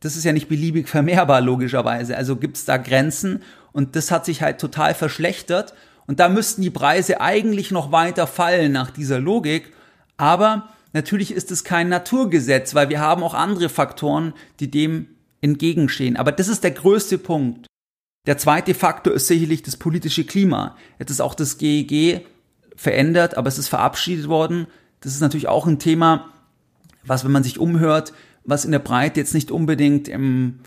das 0.00 0.16
ist 0.16 0.24
ja 0.24 0.32
nicht 0.32 0.48
beliebig 0.48 0.88
vermehrbar, 0.88 1.40
logischerweise. 1.40 2.16
Also 2.16 2.36
gibt 2.36 2.56
es 2.56 2.64
da 2.64 2.76
Grenzen 2.76 3.42
und 3.72 3.96
das 3.96 4.10
hat 4.10 4.24
sich 4.24 4.42
halt 4.42 4.58
total 4.58 4.94
verschlechtert. 4.94 5.74
Und 6.06 6.20
da 6.20 6.28
müssten 6.28 6.62
die 6.62 6.70
Preise 6.70 7.20
eigentlich 7.20 7.70
noch 7.70 7.92
weiter 7.92 8.26
fallen 8.26 8.72
nach 8.72 8.90
dieser 8.90 9.18
Logik. 9.18 9.72
Aber 10.16 10.68
natürlich 10.92 11.32
ist 11.32 11.50
es 11.50 11.64
kein 11.64 11.88
Naturgesetz, 11.88 12.74
weil 12.74 12.88
wir 12.88 13.00
haben 13.00 13.22
auch 13.22 13.34
andere 13.34 13.68
Faktoren, 13.68 14.32
die 14.60 14.70
dem 14.70 15.08
entgegenstehen. 15.40 16.16
Aber 16.16 16.32
das 16.32 16.48
ist 16.48 16.62
der 16.64 16.70
größte 16.70 17.18
Punkt. 17.18 17.66
Der 18.26 18.38
zweite 18.38 18.74
Faktor 18.74 19.14
ist 19.14 19.28
sicherlich 19.28 19.62
das 19.62 19.76
politische 19.76 20.24
Klima. 20.24 20.76
Jetzt 20.98 21.10
ist 21.10 21.20
auch 21.20 21.34
das 21.34 21.58
GEG 21.58 22.26
verändert, 22.74 23.36
aber 23.36 23.48
es 23.48 23.58
ist 23.58 23.68
verabschiedet 23.68 24.28
worden. 24.28 24.66
Das 25.00 25.14
ist 25.14 25.20
natürlich 25.20 25.48
auch 25.48 25.66
ein 25.66 25.78
Thema, 25.78 26.32
was, 27.04 27.24
wenn 27.24 27.32
man 27.32 27.44
sich 27.44 27.58
umhört, 27.58 28.12
was 28.46 28.64
in 28.64 28.72
der 28.72 28.78
Breite 28.78 29.20
jetzt 29.20 29.34
nicht 29.34 29.50
unbedingt 29.50 30.08
im, 30.08 30.60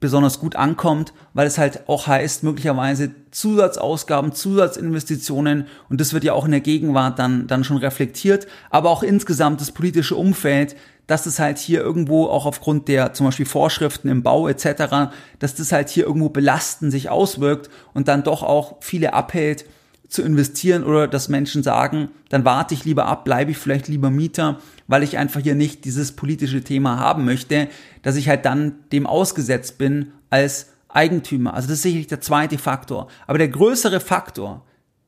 besonders 0.00 0.40
gut 0.40 0.56
ankommt, 0.56 1.12
weil 1.34 1.46
es 1.46 1.58
halt 1.58 1.88
auch 1.88 2.06
heißt, 2.06 2.42
möglicherweise 2.42 3.10
Zusatzausgaben, 3.30 4.32
Zusatzinvestitionen 4.32 5.66
und 5.88 6.00
das 6.00 6.12
wird 6.12 6.24
ja 6.24 6.32
auch 6.32 6.44
in 6.44 6.50
der 6.50 6.60
Gegenwart 6.60 7.18
dann, 7.18 7.46
dann 7.46 7.64
schon 7.64 7.78
reflektiert, 7.78 8.46
aber 8.70 8.90
auch 8.90 9.02
insgesamt 9.02 9.60
das 9.60 9.72
politische 9.72 10.16
Umfeld, 10.16 10.76
dass 11.06 11.26
es 11.26 11.38
halt 11.38 11.58
hier 11.58 11.80
irgendwo 11.80 12.26
auch 12.26 12.46
aufgrund 12.46 12.88
der 12.88 13.12
zum 13.12 13.26
Beispiel 13.26 13.46
Vorschriften 13.46 14.08
im 14.08 14.22
Bau 14.22 14.48
etc., 14.48 15.12
dass 15.38 15.54
das 15.54 15.72
halt 15.72 15.88
hier 15.88 16.04
irgendwo 16.04 16.28
belastend 16.28 16.90
sich 16.90 17.08
auswirkt 17.08 17.70
und 17.94 18.08
dann 18.08 18.24
doch 18.24 18.42
auch 18.42 18.76
viele 18.80 19.14
abhält, 19.14 19.64
zu 20.08 20.22
investieren 20.22 20.84
oder 20.84 21.08
dass 21.08 21.28
Menschen 21.28 21.62
sagen, 21.62 22.10
dann 22.28 22.44
warte 22.44 22.74
ich 22.74 22.84
lieber 22.84 23.06
ab, 23.06 23.24
bleibe 23.24 23.50
ich 23.50 23.58
vielleicht 23.58 23.88
lieber 23.88 24.10
Mieter, 24.10 24.60
weil 24.86 25.02
ich 25.02 25.18
einfach 25.18 25.40
hier 25.40 25.54
nicht 25.54 25.84
dieses 25.84 26.12
politische 26.12 26.62
Thema 26.62 26.98
haben 26.98 27.24
möchte, 27.24 27.68
dass 28.02 28.16
ich 28.16 28.28
halt 28.28 28.44
dann 28.44 28.76
dem 28.92 29.06
ausgesetzt 29.06 29.78
bin 29.78 30.12
als 30.30 30.70
Eigentümer. 30.88 31.54
Also 31.54 31.68
das 31.68 31.78
ist 31.78 31.82
sicherlich 31.82 32.06
der 32.06 32.20
zweite 32.20 32.58
Faktor. 32.58 33.08
Aber 33.26 33.38
der 33.38 33.48
größere 33.48 34.00
Faktor, 34.00 34.64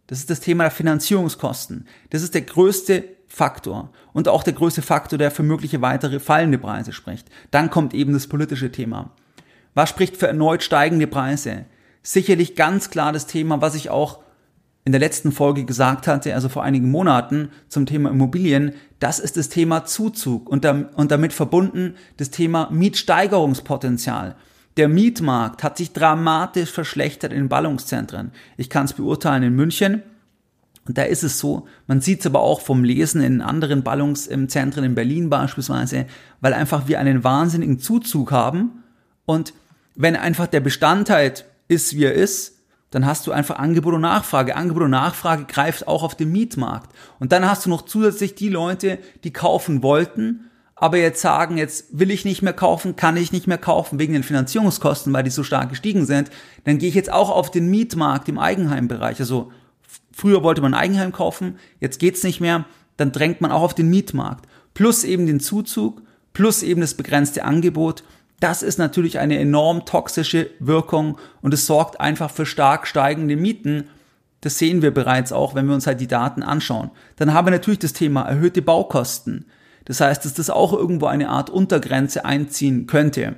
das 0.08 0.18
ist 0.18 0.30
das 0.30 0.40
Thema 0.40 0.64
der 0.64 0.70
Finanzierungskosten. 0.70 1.86
Das 2.10 2.22
ist 2.22 2.34
der 2.34 2.42
größte 2.42 3.04
Faktor 3.28 3.92
und 4.12 4.26
auch 4.26 4.42
der 4.42 4.54
größte 4.54 4.82
Faktor, 4.82 5.18
der 5.18 5.30
für 5.30 5.42
mögliche 5.42 5.82
weitere 5.82 6.18
fallende 6.18 6.58
Preise 6.58 6.92
spricht. 6.92 7.28
Dann 7.50 7.70
kommt 7.70 7.94
eben 7.94 8.14
das 8.14 8.26
politische 8.26 8.72
Thema. 8.72 9.10
Was 9.74 9.90
spricht 9.90 10.16
für 10.16 10.26
erneut 10.26 10.62
steigende 10.62 11.06
Preise? 11.06 11.66
Sicherlich 12.02 12.56
ganz 12.56 12.90
klar 12.90 13.12
das 13.12 13.26
Thema, 13.26 13.60
was 13.60 13.74
ich 13.74 13.90
auch 13.90 14.20
in 14.88 14.92
der 14.92 15.02
letzten 15.02 15.32
Folge 15.32 15.66
gesagt 15.66 16.06
hatte, 16.06 16.32
also 16.32 16.48
vor 16.48 16.64
einigen 16.64 16.90
Monaten 16.90 17.50
zum 17.68 17.84
Thema 17.84 18.08
Immobilien, 18.08 18.72
das 19.00 19.18
ist 19.18 19.36
das 19.36 19.50
Thema 19.50 19.84
Zuzug 19.84 20.48
und, 20.48 20.64
damit 20.64 21.34
verbunden 21.34 21.94
das 22.16 22.30
Thema 22.30 22.70
Mietsteigerungspotenzial. 22.70 24.34
Der 24.78 24.88
Mietmarkt 24.88 25.62
hat 25.62 25.76
sich 25.76 25.92
dramatisch 25.92 26.70
verschlechtert 26.70 27.34
in 27.34 27.50
Ballungszentren. 27.50 28.32
Ich 28.56 28.70
kann 28.70 28.86
es 28.86 28.94
beurteilen 28.94 29.42
in 29.42 29.54
München. 29.54 30.02
Und 30.86 30.96
da 30.96 31.02
ist 31.02 31.22
es 31.22 31.38
so, 31.38 31.66
man 31.86 32.00
sieht 32.00 32.20
es 32.20 32.26
aber 32.26 32.40
auch 32.40 32.62
vom 32.62 32.82
Lesen 32.82 33.20
in 33.20 33.42
anderen 33.42 33.82
Ballungszentren 33.82 34.84
in 34.84 34.94
Berlin 34.94 35.28
beispielsweise, 35.28 36.06
weil 36.40 36.54
einfach 36.54 36.88
wir 36.88 36.98
einen 36.98 37.24
wahnsinnigen 37.24 37.78
Zuzug 37.78 38.32
haben. 38.32 38.84
Und 39.26 39.52
wenn 39.96 40.16
einfach 40.16 40.46
der 40.46 40.60
Bestandteil 40.60 41.34
ist, 41.68 41.94
wie 41.94 42.04
er 42.04 42.14
ist, 42.14 42.54
dann 42.90 43.04
hast 43.04 43.26
du 43.26 43.32
einfach 43.32 43.58
Angebot 43.58 43.94
und 43.94 44.00
Nachfrage. 44.00 44.56
Angebot 44.56 44.84
und 44.84 44.90
Nachfrage 44.90 45.44
greift 45.44 45.86
auch 45.86 46.02
auf 46.02 46.14
den 46.14 46.32
Mietmarkt. 46.32 46.90
Und 47.18 47.32
dann 47.32 47.48
hast 47.48 47.66
du 47.66 47.70
noch 47.70 47.82
zusätzlich 47.82 48.34
die 48.34 48.48
Leute, 48.48 48.98
die 49.24 49.32
kaufen 49.32 49.82
wollten, 49.82 50.48
aber 50.80 50.96
jetzt 50.96 51.20
sagen, 51.20 51.58
jetzt 51.58 51.98
will 51.98 52.10
ich 52.10 52.24
nicht 52.24 52.42
mehr 52.42 52.52
kaufen, 52.52 52.94
kann 52.94 53.16
ich 53.16 53.32
nicht 53.32 53.48
mehr 53.48 53.58
kaufen 53.58 53.98
wegen 53.98 54.12
den 54.12 54.22
Finanzierungskosten, 54.22 55.12
weil 55.12 55.24
die 55.24 55.30
so 55.30 55.42
stark 55.42 55.70
gestiegen 55.70 56.06
sind. 56.06 56.30
Dann 56.64 56.78
gehe 56.78 56.88
ich 56.88 56.94
jetzt 56.94 57.12
auch 57.12 57.30
auf 57.30 57.50
den 57.50 57.68
Mietmarkt 57.68 58.28
im 58.28 58.38
Eigenheimbereich. 58.38 59.18
Also 59.18 59.50
früher 60.12 60.42
wollte 60.42 60.62
man 60.62 60.74
Eigenheim 60.74 61.12
kaufen, 61.12 61.58
jetzt 61.80 61.98
geht's 61.98 62.22
nicht 62.22 62.40
mehr, 62.40 62.64
dann 62.96 63.12
drängt 63.12 63.40
man 63.40 63.50
auch 63.50 63.62
auf 63.62 63.74
den 63.74 63.90
Mietmarkt. 63.90 64.46
Plus 64.72 65.02
eben 65.02 65.26
den 65.26 65.40
Zuzug, 65.40 66.02
plus 66.32 66.62
eben 66.62 66.80
das 66.80 66.94
begrenzte 66.94 67.44
Angebot 67.44 68.04
das 68.40 68.62
ist 68.62 68.78
natürlich 68.78 69.18
eine 69.18 69.38
enorm 69.38 69.84
toxische 69.84 70.50
Wirkung 70.60 71.18
und 71.42 71.52
es 71.52 71.66
sorgt 71.66 72.00
einfach 72.00 72.30
für 72.30 72.46
stark 72.46 72.86
steigende 72.86 73.36
Mieten. 73.36 73.88
Das 74.40 74.58
sehen 74.58 74.82
wir 74.82 74.94
bereits 74.94 75.32
auch, 75.32 75.54
wenn 75.54 75.66
wir 75.66 75.74
uns 75.74 75.86
halt 75.86 76.00
die 76.00 76.06
Daten 76.06 76.42
anschauen. 76.42 76.90
Dann 77.16 77.34
haben 77.34 77.46
wir 77.46 77.50
natürlich 77.50 77.80
das 77.80 77.92
Thema 77.92 78.22
erhöhte 78.22 78.62
Baukosten. 78.62 79.46
Das 79.84 80.00
heißt, 80.00 80.24
dass 80.24 80.34
das 80.34 80.50
auch 80.50 80.72
irgendwo 80.72 81.06
eine 81.06 81.30
Art 81.30 81.50
Untergrenze 81.50 82.24
einziehen 82.24 82.86
könnte. 82.86 83.36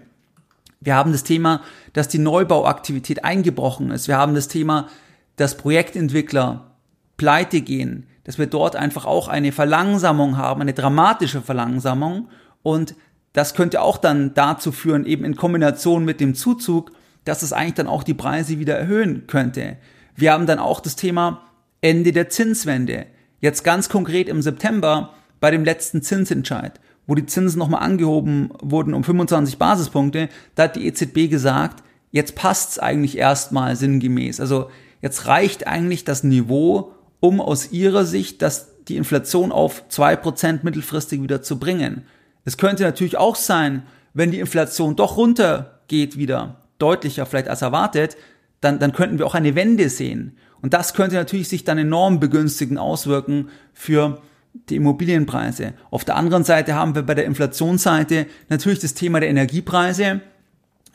Wir 0.81 0.95
haben 0.95 1.13
das 1.13 1.25
Thema, 1.25 1.63
dass 1.93 2.09
die 2.09 2.19
Neubauaktivität 2.19 3.25
eingebrochen 3.25 3.91
ist. 3.91 4.09
Wir 4.09 4.19
haben 4.19 4.35
das 4.35 4.49
Thema, 4.49 4.89
dass 5.37 5.57
Projektentwickler 5.57 6.73
pleite 7.17 7.61
gehen, 7.61 8.07
dass 8.25 8.39
wir 8.39 8.47
dort 8.47 8.77
einfach 8.77 9.07
auch 9.07 9.29
eine 9.29 9.53
Verlangsamung 9.53 10.37
haben, 10.37 10.61
eine 10.61 10.75
dramatische 10.75 11.41
Verlangsamung 11.41 12.29
und 12.63 12.95
das 13.33 13.55
könnte 13.55 13.81
auch 13.81 13.97
dann 13.97 14.35
dazu 14.35 14.73
führen, 14.73 15.07
eben 15.07 15.25
in 15.25 15.37
Kombination 15.37 16.05
mit 16.05 16.21
dem 16.21 16.35
Zuzug, 16.35 16.93
dass 17.25 17.43
es 17.43 17.53
eigentlich 17.53 17.75
dann 17.75 17.87
auch 17.87 18.03
die 18.03 18.15
Preise 18.15 18.59
wieder 18.59 18.77
erhöhen 18.77 19.27
könnte. 19.27 19.77
Wir 20.17 20.33
haben 20.33 20.47
dann 20.47 20.59
auch 20.59 20.81
das 20.81 20.97
Thema 20.97 21.43
Ende 21.81 22.13
der 22.13 22.29
Zinswende. 22.29 23.07
Jetzt 23.41 23.65
ganz 23.65 23.89
konkret 23.89 24.29
im 24.29 24.43
September 24.43 25.15
bei 25.41 25.51
dem 25.51 25.65
letzten 25.65 26.03
Zinsentscheid, 26.03 26.81
wo 27.07 27.15
die 27.15 27.27
Zinsen 27.27 27.59
nochmal 27.59 27.83
angehoben 27.83 28.51
wurden 28.61 28.95
um 28.95 29.05
25 29.05 29.59
Basispunkte, 29.59 30.29
da 30.55 30.65
hat 30.65 30.77
die 30.77 30.87
EZB 30.87 31.31
gesagt, 31.31 31.83
jetzt 32.11 32.35
passt's 32.35 32.79
eigentlich 32.79 33.17
erstmal 33.17 33.77
sinngemäß. 33.77 34.41
Also 34.41 34.71
jetzt 35.01 35.27
reicht 35.27 35.67
eigentlich 35.67 36.05
das 36.05 36.25
Niveau, 36.25 36.93
um 37.21 37.41
aus 37.41 37.73
ihrer 37.73 38.05
Sicht 38.05 38.43
das, 38.43 38.85
die 38.89 38.97
Inflation 38.97 39.53
auf 39.53 39.89
zwei 39.89 40.17
Prozent 40.17 40.65
mittelfristig 40.65 41.23
wieder 41.23 41.43
zu 41.43 41.59
bringen. 41.59 42.05
Es 42.45 42.57
könnte 42.57 42.83
natürlich 42.83 43.17
auch 43.17 43.37
sein, 43.37 43.85
wenn 44.15 44.31
die 44.31 44.41
Inflation 44.41 44.97
doch 44.97 45.17
runtergeht 45.17 46.17
wieder, 46.17 46.57
deutlicher 46.79 47.27
vielleicht 47.27 47.49
als 47.49 47.63
erwartet, 47.63 48.17
dann, 48.61 48.79
dann 48.79 48.93
könnten 48.93 49.19
wir 49.19 49.27
auch 49.27 49.35
eine 49.35 49.55
Wende 49.55 49.89
sehen. 49.89 50.37
Und 50.63 50.75
das 50.75 50.95
könnte 50.95 51.17
natürlich 51.17 51.49
sich 51.49 51.65
dann 51.65 51.79
enorm 51.79 52.21
begünstigend 52.21 52.79
auswirken 52.79 53.49
für 53.73 54.21
die 54.69 54.77
Immobilienpreise. 54.77 55.75
Auf 55.91 56.05
der 56.05 56.17
anderen 56.17 56.45
Seite 56.45 56.75
haben 56.75 56.95
wir 56.95 57.03
bei 57.03 57.15
der 57.15 57.25
Inflationsseite 57.25 58.27
natürlich 58.49 58.81
das 58.81 58.95
Thema 58.95 59.21
der 59.21 59.31
Energiepreise. 59.31 60.21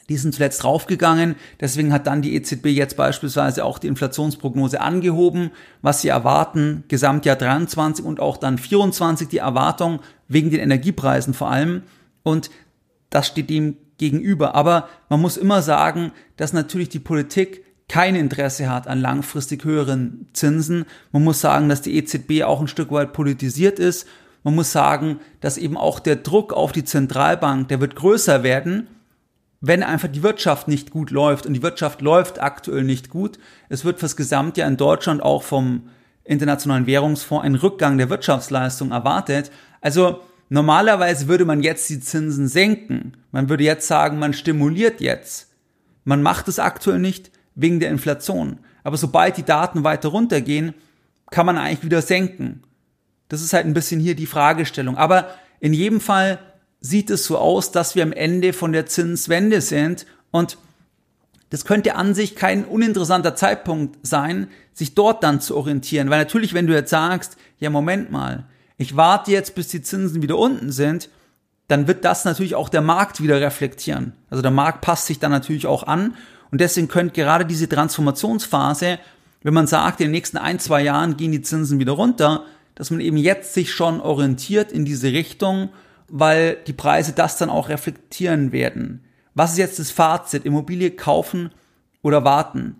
Die 0.09 0.17
sind 0.17 0.33
zuletzt 0.33 0.63
draufgegangen. 0.63 1.35
Deswegen 1.59 1.91
hat 1.91 2.05
dann 2.07 2.21
die 2.21 2.35
EZB 2.35 2.67
jetzt 2.67 2.95
beispielsweise 2.95 3.65
auch 3.65 3.79
die 3.79 3.87
Inflationsprognose 3.87 4.79
angehoben, 4.79 5.51
was 5.81 6.01
sie 6.01 6.09
erwarten, 6.09 6.83
Gesamtjahr 6.87 7.35
23 7.35 8.05
und 8.05 8.19
auch 8.19 8.37
dann 8.37 8.57
24 8.57 9.27
die 9.27 9.39
Erwartung 9.39 9.99
wegen 10.27 10.51
den 10.51 10.59
Energiepreisen 10.59 11.33
vor 11.33 11.49
allem. 11.49 11.83
Und 12.23 12.51
das 13.09 13.27
steht 13.27 13.49
dem 13.49 13.77
gegenüber. 13.97 14.55
Aber 14.55 14.89
man 15.09 15.21
muss 15.21 15.37
immer 15.37 15.61
sagen, 15.61 16.11
dass 16.37 16.53
natürlich 16.53 16.89
die 16.89 16.99
Politik 16.99 17.63
kein 17.87 18.15
Interesse 18.15 18.69
hat 18.69 18.87
an 18.87 18.99
langfristig 18.99 19.63
höheren 19.63 20.27
Zinsen. 20.33 20.85
Man 21.11 21.23
muss 21.23 21.41
sagen, 21.41 21.69
dass 21.69 21.81
die 21.81 21.95
EZB 21.95 22.43
auch 22.43 22.59
ein 22.59 22.67
Stück 22.67 22.91
weit 22.91 23.13
politisiert 23.13 23.79
ist. 23.79 24.07
Man 24.43 24.55
muss 24.55 24.71
sagen, 24.71 25.19
dass 25.39 25.57
eben 25.57 25.77
auch 25.77 25.99
der 25.99 26.17
Druck 26.17 26.53
auf 26.53 26.71
die 26.71 26.83
Zentralbank, 26.83 27.67
der 27.67 27.81
wird 27.81 27.95
größer 27.95 28.43
werden, 28.43 28.87
wenn 29.61 29.83
einfach 29.83 30.07
die 30.07 30.23
Wirtschaft 30.23 30.67
nicht 30.67 30.91
gut 30.91 31.11
läuft. 31.11 31.45
Und 31.45 31.53
die 31.53 31.63
Wirtschaft 31.63 32.01
läuft 32.01 32.41
aktuell 32.41 32.83
nicht 32.83 33.09
gut. 33.09 33.39
Es 33.69 33.85
wird 33.85 33.99
fürs 33.99 34.15
Gesamtjahr 34.15 34.67
in 34.67 34.77
Deutschland 34.77 35.21
auch 35.23 35.43
vom 35.43 35.89
Internationalen 36.23 36.87
Währungsfonds 36.87 37.45
ein 37.45 37.55
Rückgang 37.55 37.97
der 37.97 38.09
Wirtschaftsleistung 38.09 38.91
erwartet. 38.91 39.51
Also 39.81 40.21
normalerweise 40.49 41.27
würde 41.27 41.45
man 41.45 41.61
jetzt 41.61 41.89
die 41.89 41.99
Zinsen 41.99 42.47
senken. 42.47 43.13
Man 43.31 43.49
würde 43.49 43.63
jetzt 43.63 43.87
sagen, 43.87 44.19
man 44.19 44.33
stimuliert 44.33 45.01
jetzt. 45.01 45.51
Man 46.03 46.21
macht 46.21 46.47
es 46.47 46.59
aktuell 46.59 46.99
nicht 46.99 47.31
wegen 47.55 47.79
der 47.79 47.89
Inflation. 47.89 48.59
Aber 48.83 48.97
sobald 48.97 49.37
die 49.37 49.43
Daten 49.43 49.83
weiter 49.83 50.09
runtergehen, 50.09 50.73
kann 51.31 51.45
man 51.45 51.57
eigentlich 51.57 51.83
wieder 51.83 52.01
senken. 52.01 52.61
Das 53.29 53.41
ist 53.41 53.53
halt 53.53 53.65
ein 53.65 53.73
bisschen 53.73 53.99
hier 53.99 54.15
die 54.15 54.27
Fragestellung. 54.27 54.97
Aber 54.97 55.29
in 55.59 55.73
jedem 55.73 55.99
Fall 55.99 56.39
sieht 56.81 57.09
es 57.09 57.25
so 57.25 57.37
aus, 57.37 57.71
dass 57.71 57.95
wir 57.95 58.03
am 58.03 58.13
Ende 58.13 58.53
von 58.53 58.71
der 58.71 58.85
Zinswende 58.85 59.61
sind 59.61 60.05
und 60.31 60.57
das 61.49 61.65
könnte 61.65 61.95
an 61.95 62.13
sich 62.13 62.35
kein 62.35 62.65
uninteressanter 62.65 63.35
Zeitpunkt 63.35 64.05
sein, 64.05 64.47
sich 64.73 64.95
dort 64.95 65.23
dann 65.23 65.39
zu 65.39 65.55
orientieren. 65.55 66.09
Weil 66.09 66.19
natürlich, 66.19 66.53
wenn 66.53 66.67
du 66.67 66.73
jetzt 66.73 66.89
sagst, 66.89 67.37
ja, 67.59 67.69
Moment 67.69 68.11
mal, 68.11 68.45
ich 68.77 68.97
warte 68.97 69.31
jetzt, 69.31 69.55
bis 69.55 69.69
die 69.69 69.81
Zinsen 69.81 70.21
wieder 70.21 70.37
unten 70.37 70.71
sind, 70.71 71.09
dann 71.67 71.87
wird 71.87 72.03
das 72.05 72.25
natürlich 72.25 72.55
auch 72.55 72.69
der 72.69 72.81
Markt 72.81 73.21
wieder 73.23 73.39
reflektieren. 73.41 74.13
Also 74.29 74.41
der 74.41 74.51
Markt 74.51 74.81
passt 74.81 75.07
sich 75.07 75.19
dann 75.19 75.31
natürlich 75.31 75.65
auch 75.65 75.83
an 75.83 76.15
und 76.51 76.61
deswegen 76.61 76.87
könnte 76.87 77.13
gerade 77.13 77.45
diese 77.45 77.69
Transformationsphase, 77.69 78.99
wenn 79.41 79.53
man 79.53 79.67
sagt, 79.67 79.99
in 79.99 80.07
den 80.07 80.11
nächsten 80.11 80.37
ein, 80.37 80.59
zwei 80.59 80.83
Jahren 80.83 81.17
gehen 81.17 81.31
die 81.31 81.41
Zinsen 81.41 81.79
wieder 81.79 81.93
runter, 81.93 82.45
dass 82.75 82.91
man 82.91 82.99
eben 82.99 83.17
jetzt 83.17 83.53
sich 83.53 83.71
schon 83.71 84.01
orientiert 84.01 84.71
in 84.71 84.85
diese 84.85 85.11
Richtung, 85.11 85.69
weil 86.07 86.57
die 86.67 86.73
Preise 86.73 87.13
das 87.13 87.37
dann 87.37 87.49
auch 87.49 87.69
reflektieren 87.69 88.51
werden. 88.51 89.03
Was 89.33 89.53
ist 89.53 89.57
jetzt 89.57 89.79
das 89.79 89.91
Fazit? 89.91 90.45
Immobilie 90.45 90.91
kaufen 90.91 91.51
oder 92.01 92.23
warten? 92.23 92.77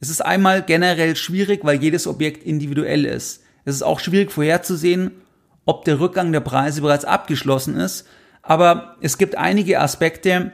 Es 0.00 0.10
ist 0.10 0.24
einmal 0.24 0.62
generell 0.62 1.16
schwierig, 1.16 1.60
weil 1.64 1.82
jedes 1.82 2.06
Objekt 2.06 2.44
individuell 2.44 3.04
ist. 3.04 3.42
Es 3.64 3.74
ist 3.74 3.82
auch 3.82 4.00
schwierig 4.00 4.30
vorherzusehen, 4.30 5.10
ob 5.64 5.84
der 5.84 6.00
Rückgang 6.00 6.32
der 6.32 6.40
Preise 6.40 6.80
bereits 6.80 7.04
abgeschlossen 7.04 7.76
ist. 7.76 8.06
Aber 8.42 8.96
es 9.00 9.18
gibt 9.18 9.36
einige 9.36 9.80
Aspekte, 9.80 10.52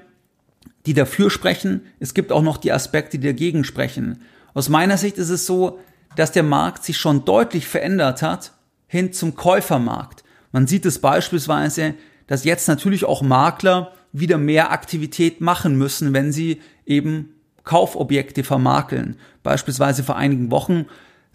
die 0.86 0.94
dafür 0.94 1.30
sprechen. 1.30 1.82
Es 2.00 2.14
gibt 2.14 2.32
auch 2.32 2.42
noch 2.42 2.56
die 2.56 2.72
Aspekte, 2.72 3.18
die 3.18 3.26
dagegen 3.26 3.64
sprechen. 3.64 4.22
Aus 4.54 4.68
meiner 4.68 4.96
Sicht 4.96 5.18
ist 5.18 5.30
es 5.30 5.46
so, 5.46 5.78
dass 6.16 6.32
der 6.32 6.42
Markt 6.42 6.84
sich 6.84 6.96
schon 6.96 7.24
deutlich 7.24 7.68
verändert 7.68 8.22
hat 8.22 8.52
hin 8.86 9.12
zum 9.12 9.34
Käufermarkt. 9.34 10.24
Man 10.52 10.66
sieht 10.66 10.86
es 10.86 11.00
beispielsweise, 11.00 11.94
dass 12.26 12.44
jetzt 12.44 12.68
natürlich 12.68 13.04
auch 13.04 13.22
Makler 13.22 13.92
wieder 14.12 14.38
mehr 14.38 14.70
Aktivität 14.70 15.40
machen 15.40 15.76
müssen, 15.76 16.12
wenn 16.12 16.32
sie 16.32 16.60
eben 16.86 17.34
Kaufobjekte 17.64 18.44
vermakeln. 18.44 19.16
Beispielsweise 19.42 20.04
vor 20.04 20.16
einigen 20.16 20.50
Wochen, 20.50 20.86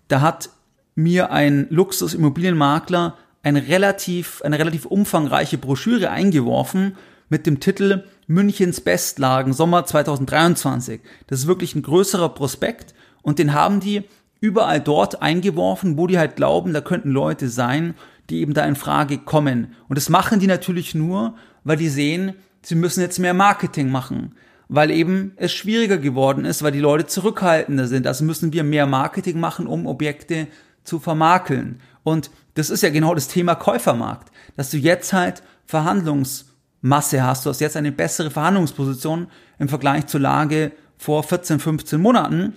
da 0.08 0.22
hat 0.22 0.50
mir 0.96 1.32
ein 1.32 1.68
Luxusimmobilienmakler 1.70 3.18
eine 3.42 3.68
relativ, 3.68 4.42
eine 4.44 4.60
relativ 4.60 4.86
umfangreiche 4.86 5.58
Broschüre 5.58 6.10
eingeworfen 6.10 6.98
mit 7.30 7.46
dem 7.46 7.60
Titel 7.60 8.04
Münchens 8.28 8.82
Bestlagen 8.82 9.54
Sommer 9.54 9.86
2023. 9.86 11.02
Das 11.28 11.40
ist 11.40 11.48
wirklich 11.48 11.76
ein 11.76 11.84
größerer 11.84 12.30
Prospekt 12.30 12.94
und 13.22 13.40
den 13.40 13.54
haben 13.54 13.80
die 13.80 14.04
überall 14.42 14.80
dort 14.80 15.22
eingeworfen, 15.22 15.98
wo 15.98 16.08
die 16.08 16.18
halt 16.18 16.36
glauben, 16.36 16.74
da 16.74 16.82
könnten 16.82 17.12
Leute 17.12 17.50
sein, 17.50 17.96
die 18.30 18.42
eben 18.42 18.54
da 18.54 18.66
in 18.66 18.76
Frage 18.76 19.18
kommen. 19.18 19.76
Und 19.88 19.98
das 19.98 20.10
machen 20.10 20.40
die 20.40 20.48
natürlich 20.48 20.96
nur, 20.96 21.36
weil 21.64 21.78
die 21.78 21.90
sehen, 21.90 22.34
sie 22.62 22.76
müssen 22.76 23.02
jetzt 23.02 23.20
mehr 23.20 23.34
Marketing 23.34 23.90
machen, 23.90 24.36
weil 24.68 24.92
eben 24.92 25.34
es 25.38 25.52
schwieriger 25.52 25.98
geworden 25.98 26.46
ist, 26.46 26.62
weil 26.64 26.72
die 26.72 26.80
Leute 26.80 27.08
zurückhaltender 27.08 27.88
sind. 27.88 28.08
Also 28.08 28.24
müssen 28.24 28.54
wir 28.54 28.64
mehr 28.64 28.86
Marketing 28.86 29.40
machen, 29.40 29.68
um 29.68 29.88
Objekte 29.88 30.48
zu 30.84 31.00
vermakeln. 31.00 31.80
Und 32.04 32.32
das 32.56 32.70
ist 32.70 32.84
ja 32.84 32.90
genau 32.90 33.16
das 33.16 33.28
Thema 33.28 33.56
Käufermarkt, 33.56 34.32
dass 34.56 34.72
du 34.72 34.78
jetzt 34.78 35.14
halt 35.14 35.44
Verhandlungs 35.66 36.46
Masse 36.82 37.24
hast. 37.24 37.46
Du 37.46 37.50
hast 37.50 37.60
jetzt 37.60 37.78
eine 37.78 37.92
bessere 37.92 38.32
Verhandlungsposition 38.32 39.28
im 39.58 39.70
Vergleich 39.70 40.08
zur 40.08 40.22
Lage 40.22 40.72
vor 40.98 41.24
14, 41.24 41.60
15 41.60 42.02
Monaten, 42.02 42.54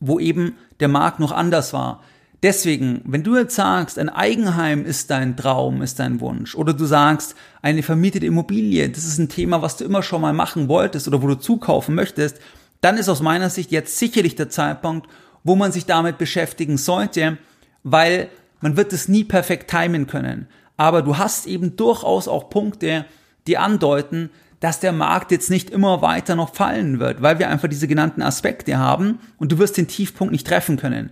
wo 0.00 0.18
eben 0.18 0.56
der 0.80 0.88
Markt 0.88 1.20
noch 1.20 1.32
anders 1.32 1.72
war. 1.72 2.02
Deswegen, 2.42 3.00
wenn 3.04 3.24
du 3.24 3.36
jetzt 3.36 3.56
sagst, 3.56 3.98
ein 3.98 4.08
Eigenheim 4.08 4.84
ist 4.84 5.10
dein 5.10 5.36
Traum, 5.36 5.82
ist 5.82 5.98
dein 5.98 6.20
Wunsch, 6.20 6.54
oder 6.54 6.72
du 6.72 6.84
sagst, 6.84 7.34
eine 7.62 7.82
vermietete 7.82 8.26
Immobilie, 8.26 8.88
das 8.88 9.04
ist 9.04 9.18
ein 9.18 9.28
Thema, 9.28 9.60
was 9.60 9.76
du 9.76 9.84
immer 9.84 10.04
schon 10.04 10.20
mal 10.20 10.32
machen 10.32 10.68
wolltest 10.68 11.08
oder 11.08 11.20
wo 11.20 11.26
du 11.26 11.34
zukaufen 11.34 11.96
möchtest, 11.96 12.38
dann 12.80 12.96
ist 12.96 13.08
aus 13.08 13.22
meiner 13.22 13.50
Sicht 13.50 13.72
jetzt 13.72 13.98
sicherlich 13.98 14.36
der 14.36 14.50
Zeitpunkt, 14.50 15.08
wo 15.42 15.56
man 15.56 15.72
sich 15.72 15.86
damit 15.86 16.18
beschäftigen 16.18 16.76
sollte, 16.78 17.38
weil 17.82 18.28
man 18.60 18.76
wird 18.76 18.92
es 18.92 19.08
nie 19.08 19.24
perfekt 19.24 19.70
timen 19.70 20.06
können. 20.06 20.46
Aber 20.76 21.02
du 21.02 21.18
hast 21.18 21.46
eben 21.46 21.74
durchaus 21.74 22.28
auch 22.28 22.50
Punkte, 22.50 23.04
die 23.48 23.58
andeuten, 23.58 24.30
dass 24.60 24.78
der 24.78 24.92
Markt 24.92 25.32
jetzt 25.32 25.50
nicht 25.50 25.70
immer 25.70 26.02
weiter 26.02 26.36
noch 26.36 26.54
fallen 26.54 27.00
wird, 27.00 27.20
weil 27.20 27.38
wir 27.40 27.48
einfach 27.48 27.68
diese 27.68 27.88
genannten 27.88 28.22
Aspekte 28.22 28.78
haben 28.78 29.18
und 29.38 29.50
du 29.50 29.58
wirst 29.58 29.76
den 29.76 29.88
Tiefpunkt 29.88 30.32
nicht 30.32 30.46
treffen 30.46 30.76
können. 30.76 31.10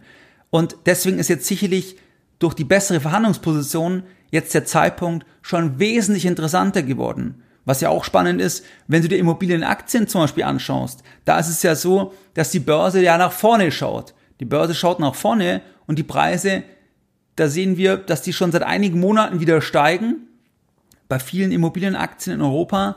Und 0.50 0.76
deswegen 0.86 1.18
ist 1.18 1.28
jetzt 1.28 1.46
sicherlich 1.46 1.96
durch 2.38 2.54
die 2.54 2.64
bessere 2.64 3.00
Verhandlungsposition 3.00 4.02
jetzt 4.30 4.54
der 4.54 4.64
Zeitpunkt 4.64 5.26
schon 5.42 5.78
wesentlich 5.78 6.26
interessanter 6.26 6.82
geworden. 6.82 7.42
Was 7.64 7.80
ja 7.80 7.88
auch 7.88 8.04
spannend 8.04 8.40
ist, 8.40 8.64
wenn 8.86 9.02
du 9.02 9.08
dir 9.08 9.18
Immobilienaktien 9.18 10.06
zum 10.06 10.22
Beispiel 10.22 10.44
anschaust, 10.44 11.02
da 11.24 11.38
ist 11.38 11.48
es 11.48 11.62
ja 11.62 11.74
so, 11.74 12.14
dass 12.34 12.50
die 12.50 12.60
Börse 12.60 13.02
ja 13.02 13.18
nach 13.18 13.32
vorne 13.32 13.72
schaut. 13.72 14.14
Die 14.38 14.44
Börse 14.44 14.74
schaut 14.74 15.00
nach 15.00 15.14
vorne 15.14 15.62
und 15.86 15.98
die 15.98 16.04
Preise, 16.04 16.62
da 17.34 17.48
sehen 17.48 17.76
wir, 17.76 17.96
dass 17.96 18.22
die 18.22 18.32
schon 18.32 18.52
seit 18.52 18.62
einigen 18.62 19.00
Monaten 19.00 19.40
wieder 19.40 19.60
steigen 19.60 20.28
bei 21.08 21.18
vielen 21.18 21.52
Immobilienaktien 21.52 22.36
in 22.36 22.42
Europa, 22.42 22.96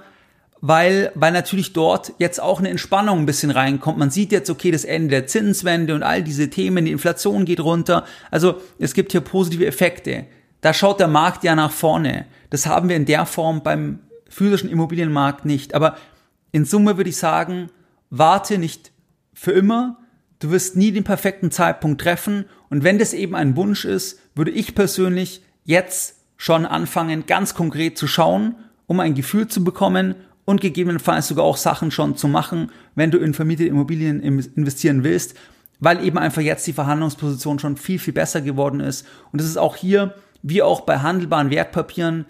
weil, 0.62 1.12
weil 1.16 1.32
natürlich 1.32 1.74
dort 1.74 2.14
jetzt 2.18 2.42
auch 2.42 2.60
eine 2.60 2.70
Entspannung 2.70 3.20
ein 3.20 3.26
bisschen 3.26 3.52
reinkommt. 3.52 3.98
Man 3.98 4.10
sieht 4.10 4.32
jetzt, 4.32 4.50
okay, 4.50 4.72
das 4.72 4.84
Ende 4.84 5.10
der 5.10 5.28
Zinswende 5.28 5.96
und 5.96 6.04
all 6.04 6.24
diese 6.24 6.50
Themen, 6.50 6.86
die 6.86 6.92
Inflation 6.92 7.46
geht 7.46 7.62
runter. 7.62 8.06
Also 8.30 8.62
es 8.78 8.94
gibt 8.94 9.12
hier 9.12 9.22
positive 9.22 9.66
Effekte. 9.66 10.26
Da 10.62 10.74
schaut 10.74 11.00
der 11.00 11.08
Markt 11.08 11.44
ja 11.44 11.56
nach 11.56 11.72
vorne. 11.72 12.26
Das 12.50 12.66
haben 12.66 12.90
wir 12.90 12.98
in 12.98 13.06
der 13.06 13.26
Form 13.26 13.64
beim 13.64 14.00
physischen 14.28 14.70
Immobilienmarkt 14.70 15.46
nicht. 15.46 15.74
Aber 15.74 15.96
in 16.52 16.66
Summe 16.66 16.98
würde 16.98 17.10
ich 17.10 17.18
sagen, 17.18 17.70
warte 18.10 18.58
nicht 18.58 18.92
für 19.34 19.52
immer. 19.52 19.98
Du 20.40 20.52
wirst 20.52 20.76
nie 20.76 20.92
den 20.92 21.06
perfekten 21.06 21.52
Zeitpunkt 21.52 22.02
treffen. 22.02 22.46
Und 22.70 22.84
wenn 22.84 23.00
das 23.00 23.14
eben 23.14 23.36
ein 23.36 23.56
Wunsch 23.56 23.86
ist, 23.86 24.20
würde 24.36 24.52
ich 24.52 24.76
persönlich 24.76 25.42
jetzt 25.64 26.18
schon 26.36 26.66
anfangen, 26.66 27.26
ganz 27.26 27.54
konkret 27.54 27.98
zu 27.98 28.08
schauen, 28.08 28.56
um 28.88 29.00
ein 29.00 29.14
Gefühl 29.14 29.48
zu 29.48 29.64
bekommen 29.64 30.16
und 30.50 30.62
gegebenenfalls 30.62 31.28
sogar 31.28 31.46
auch 31.46 31.58
Sachen 31.58 31.92
schon 31.92 32.18
zu 32.18 32.28
machen, 32.28 32.72
wenn 32.96 33.12
du 33.12 33.20
in 33.20 33.36
vermietete 33.36 33.70
Immobilien 33.70 34.20
investieren 34.20 35.04
willst, 35.04 35.36
weil 35.80 36.04
eben 36.04 36.18
einfach 36.18 36.42
jetzt 36.42 36.66
die 36.66 36.74
Verhandlungsposition 36.74 37.60
schon 37.60 37.78
viel, 37.78 38.00
viel 38.00 38.16
besser 38.16 38.42
geworden 38.42 38.80
ist. 38.80 39.06
Und 39.32 39.42
es 39.42 39.48
ist 39.48 39.58
auch 39.58 39.76
hier, 39.76 40.16
wie 40.42 40.64
auch 40.64 40.82
bei 40.82 41.02
handelbaren 41.02 41.52
Wertpapieren, 41.52 42.26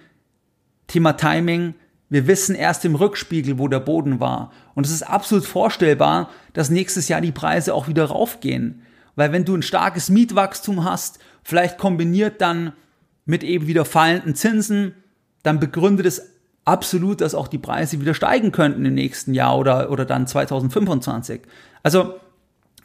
Thema 0.87 1.13
Timing. 1.13 1.75
Wir 2.09 2.27
wissen 2.27 2.55
erst 2.55 2.83
im 2.83 2.95
Rückspiegel, 2.95 3.57
wo 3.57 3.69
der 3.69 3.79
Boden 3.79 4.19
war. 4.19 4.51
Und 4.75 4.85
es 4.85 4.91
ist 4.91 5.03
absolut 5.03 5.45
vorstellbar, 5.45 6.29
dass 6.51 6.69
nächstes 6.69 7.07
Jahr 7.07 7.21
die 7.21 7.31
Preise 7.31 7.73
auch 7.73 7.87
wieder 7.87 8.03
raufgehen. 8.03 8.81
Weil 9.15 9.31
wenn 9.31 9.45
du 9.45 9.55
ein 9.55 9.63
starkes 9.63 10.09
Mietwachstum 10.09 10.83
hast, 10.83 11.19
vielleicht 11.41 11.77
kombiniert 11.77 12.41
dann 12.41 12.73
mit 13.23 13.45
eben 13.45 13.67
wieder 13.67 13.85
fallenden 13.85 14.35
Zinsen, 14.35 14.93
dann 15.41 15.61
begründet 15.61 16.05
es 16.05 16.38
absolut, 16.65 17.21
dass 17.21 17.35
auch 17.35 17.47
die 17.47 17.57
Preise 17.57 17.99
wieder 18.01 18.13
steigen 18.13 18.51
könnten 18.51 18.85
im 18.85 18.93
nächsten 18.93 19.33
Jahr 19.33 19.57
oder, 19.57 19.91
oder 19.91 20.05
dann 20.05 20.27
2025. 20.27 21.41
Also, 21.83 22.15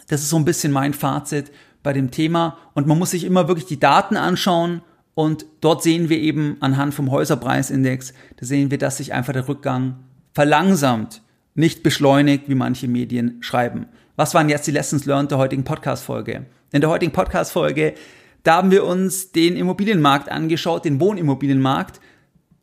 das 0.08 0.22
ist 0.22 0.30
so 0.30 0.36
ein 0.36 0.44
bisschen 0.44 0.72
mein 0.72 0.94
Fazit 0.94 1.50
bei 1.82 1.92
dem 1.92 2.10
Thema. 2.10 2.58
Und 2.74 2.86
man 2.86 2.98
muss 2.98 3.10
sich 3.10 3.24
immer 3.24 3.48
wirklich 3.48 3.66
die 3.66 3.80
Daten 3.80 4.16
anschauen. 4.16 4.82
Und 5.14 5.46
dort 5.60 5.82
sehen 5.82 6.08
wir 6.08 6.18
eben 6.18 6.56
anhand 6.60 6.94
vom 6.94 7.10
Häuserpreisindex, 7.10 8.14
da 8.36 8.46
sehen 8.46 8.70
wir, 8.70 8.78
dass 8.78 8.96
sich 8.96 9.12
einfach 9.12 9.32
der 9.32 9.48
Rückgang 9.48 10.00
verlangsamt, 10.32 11.22
nicht 11.54 11.84
beschleunigt, 11.84 12.48
wie 12.48 12.56
manche 12.56 12.88
Medien 12.88 13.38
schreiben. 13.40 13.86
Was 14.16 14.34
waren 14.34 14.48
jetzt 14.48 14.66
die 14.66 14.72
Lessons 14.72 15.04
learned 15.04 15.30
der 15.30 15.38
heutigen 15.38 15.62
Podcast-Folge? 15.62 16.46
In 16.72 16.80
der 16.80 16.90
heutigen 16.90 17.12
Podcast-Folge 17.12 17.94
da 18.44 18.56
haben 18.56 18.70
wir 18.70 18.84
uns 18.84 19.32
den 19.32 19.56
Immobilienmarkt 19.56 20.30
angeschaut, 20.30 20.84
den 20.84 21.00
Wohnimmobilienmarkt, 21.00 21.98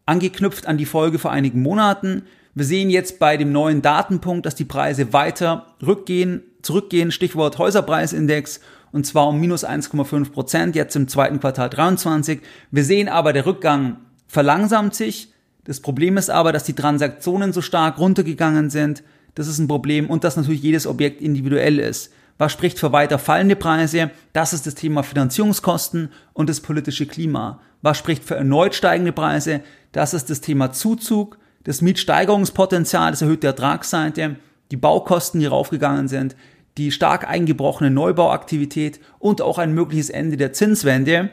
angeknüpft 0.05 0.67
an 0.67 0.77
die 0.77 0.85
Folge 0.85 1.19
vor 1.19 1.31
einigen 1.31 1.61
Monaten. 1.61 2.23
Wir 2.53 2.65
sehen 2.65 2.89
jetzt 2.89 3.19
bei 3.19 3.37
dem 3.37 3.51
neuen 3.51 3.81
Datenpunkt, 3.81 4.45
dass 4.45 4.55
die 4.55 4.65
Preise 4.65 5.13
weiter 5.13 5.67
rückgehen, 5.85 6.43
zurückgehen, 6.61 7.11
Stichwort 7.11 7.57
Häuserpreisindex, 7.57 8.59
und 8.91 9.05
zwar 9.05 9.29
um 9.29 9.39
minus 9.39 9.65
1,5 9.65 10.31
Prozent, 10.31 10.75
jetzt 10.75 10.95
im 10.95 11.07
zweiten 11.07 11.39
Quartal 11.39 11.69
23. 11.69 12.41
Wir 12.71 12.83
sehen 12.83 13.07
aber, 13.07 13.31
der 13.31 13.45
Rückgang 13.45 13.97
verlangsamt 14.27 14.95
sich. 14.95 15.31
Das 15.63 15.79
Problem 15.79 16.17
ist 16.17 16.29
aber, 16.29 16.51
dass 16.51 16.65
die 16.65 16.73
Transaktionen 16.73 17.53
so 17.53 17.61
stark 17.61 17.99
runtergegangen 17.99 18.69
sind. 18.69 19.03
Das 19.35 19.47
ist 19.47 19.59
ein 19.59 19.67
Problem 19.67 20.09
und 20.09 20.23
dass 20.23 20.35
natürlich 20.35 20.61
jedes 20.61 20.87
Objekt 20.87 21.21
individuell 21.21 21.79
ist. 21.79 22.11
Was 22.37 22.51
spricht 22.51 22.79
für 22.79 22.91
weiter 22.91 23.19
fallende 23.19 23.55
Preise? 23.55 24.11
Das 24.33 24.53
ist 24.53 24.65
das 24.65 24.75
Thema 24.75 25.03
Finanzierungskosten 25.03 26.09
und 26.33 26.49
das 26.49 26.59
politische 26.59 27.05
Klima. 27.05 27.61
Was 27.81 27.97
spricht 27.97 28.23
für 28.23 28.35
erneut 28.35 28.75
steigende 28.75 29.11
Preise? 29.11 29.61
Das 29.91 30.13
ist 30.13 30.29
das 30.29 30.41
Thema 30.41 30.71
Zuzug, 30.71 31.37
das 31.63 31.81
Mietsteigerungspotenzial, 31.81 33.11
das 33.11 33.21
erhöhte 33.21 33.47
Ertragsseite, 33.47 34.37
die 34.71 34.77
Baukosten, 34.77 35.39
die 35.39 35.45
raufgegangen 35.45 36.07
sind, 36.07 36.35
die 36.77 36.91
stark 36.91 37.27
eingebrochene 37.27 37.91
Neubauaktivität 37.91 38.99
und 39.19 39.41
auch 39.41 39.57
ein 39.57 39.73
mögliches 39.73 40.09
Ende 40.09 40.37
der 40.37 40.53
Zinswende. 40.53 41.29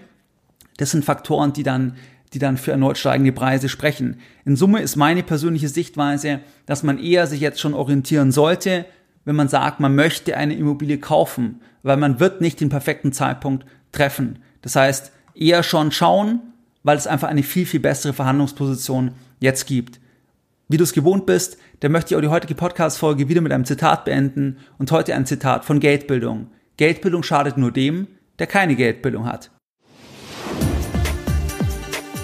Das 0.77 0.91
sind 0.91 1.05
Faktoren, 1.05 1.53
die 1.53 1.63
dann 1.63 1.97
die 2.33 2.39
dann 2.39 2.57
für 2.57 2.73
erneut 2.73 2.99
steigende 2.99 3.33
Preise 3.33 3.69
sprechen. 3.69 4.21
In 4.45 4.57
Summe 4.57 4.83
ist 4.83 4.97
meine 4.97 5.23
persönliche 5.23 5.69
Sichtweise, 5.69 6.41
dass 6.67 6.83
man 6.83 6.99
eher 6.99 7.27
sich 7.27 7.41
jetzt 7.41 7.61
schon 7.61 7.75
orientieren 7.75 8.33
sollte, 8.33 8.85
wenn 9.29 9.37
man 9.37 9.49
sagt, 9.49 9.79
man 9.79 9.95
möchte 9.95 10.39
eine 10.39 10.55
Immobilie 10.55 10.97
kaufen, 10.97 11.61
weil 11.83 11.99
man 11.99 12.19
wird 12.19 12.41
nicht 12.41 12.63
den 12.63 12.71
perfekten 12.71 13.13
Zeitpunkt 13.13 13.67
treffen. 13.93 14.39
Das 14.63 14.75
heißt, 14.75 15.13
eher 15.35 15.63
schon 15.63 15.93
schauen, 15.93 16.41
weil 16.83 16.97
es 16.97 17.07
einfach 17.07 17.29
eine 17.29 17.43
viel, 17.43 17.67
viel 17.67 17.81
bessere 17.81 18.15
Verhandlungsposition 18.15 19.11
jetzt 19.39 19.67
gibt. 19.67 20.01
Wie 20.69 20.79
du 20.79 20.85
es 20.85 20.95
gewohnt 20.95 21.27
bist, 21.27 21.59
dann 21.81 21.93
möchte 21.93 22.15
ich 22.15 22.17
auch 22.17 22.23
die 22.23 22.29
heutige 22.29 22.55
Podcast-Folge 22.55 23.29
wieder 23.29 23.43
mit 23.43 23.53
einem 23.53 23.67
Zitat 23.67 24.07
beenden 24.07 24.57
und 24.79 24.93
heute 24.93 25.15
ein 25.15 25.27
Zitat 25.27 25.67
von 25.67 25.79
Geldbildung. 25.79 26.47
Geldbildung 26.79 27.23
schadet 27.23 27.59
nur 27.59 27.71
dem, 27.71 28.07
der 28.39 28.47
keine 28.47 28.77
Geldbildung 28.77 29.27
hat. 29.27 29.51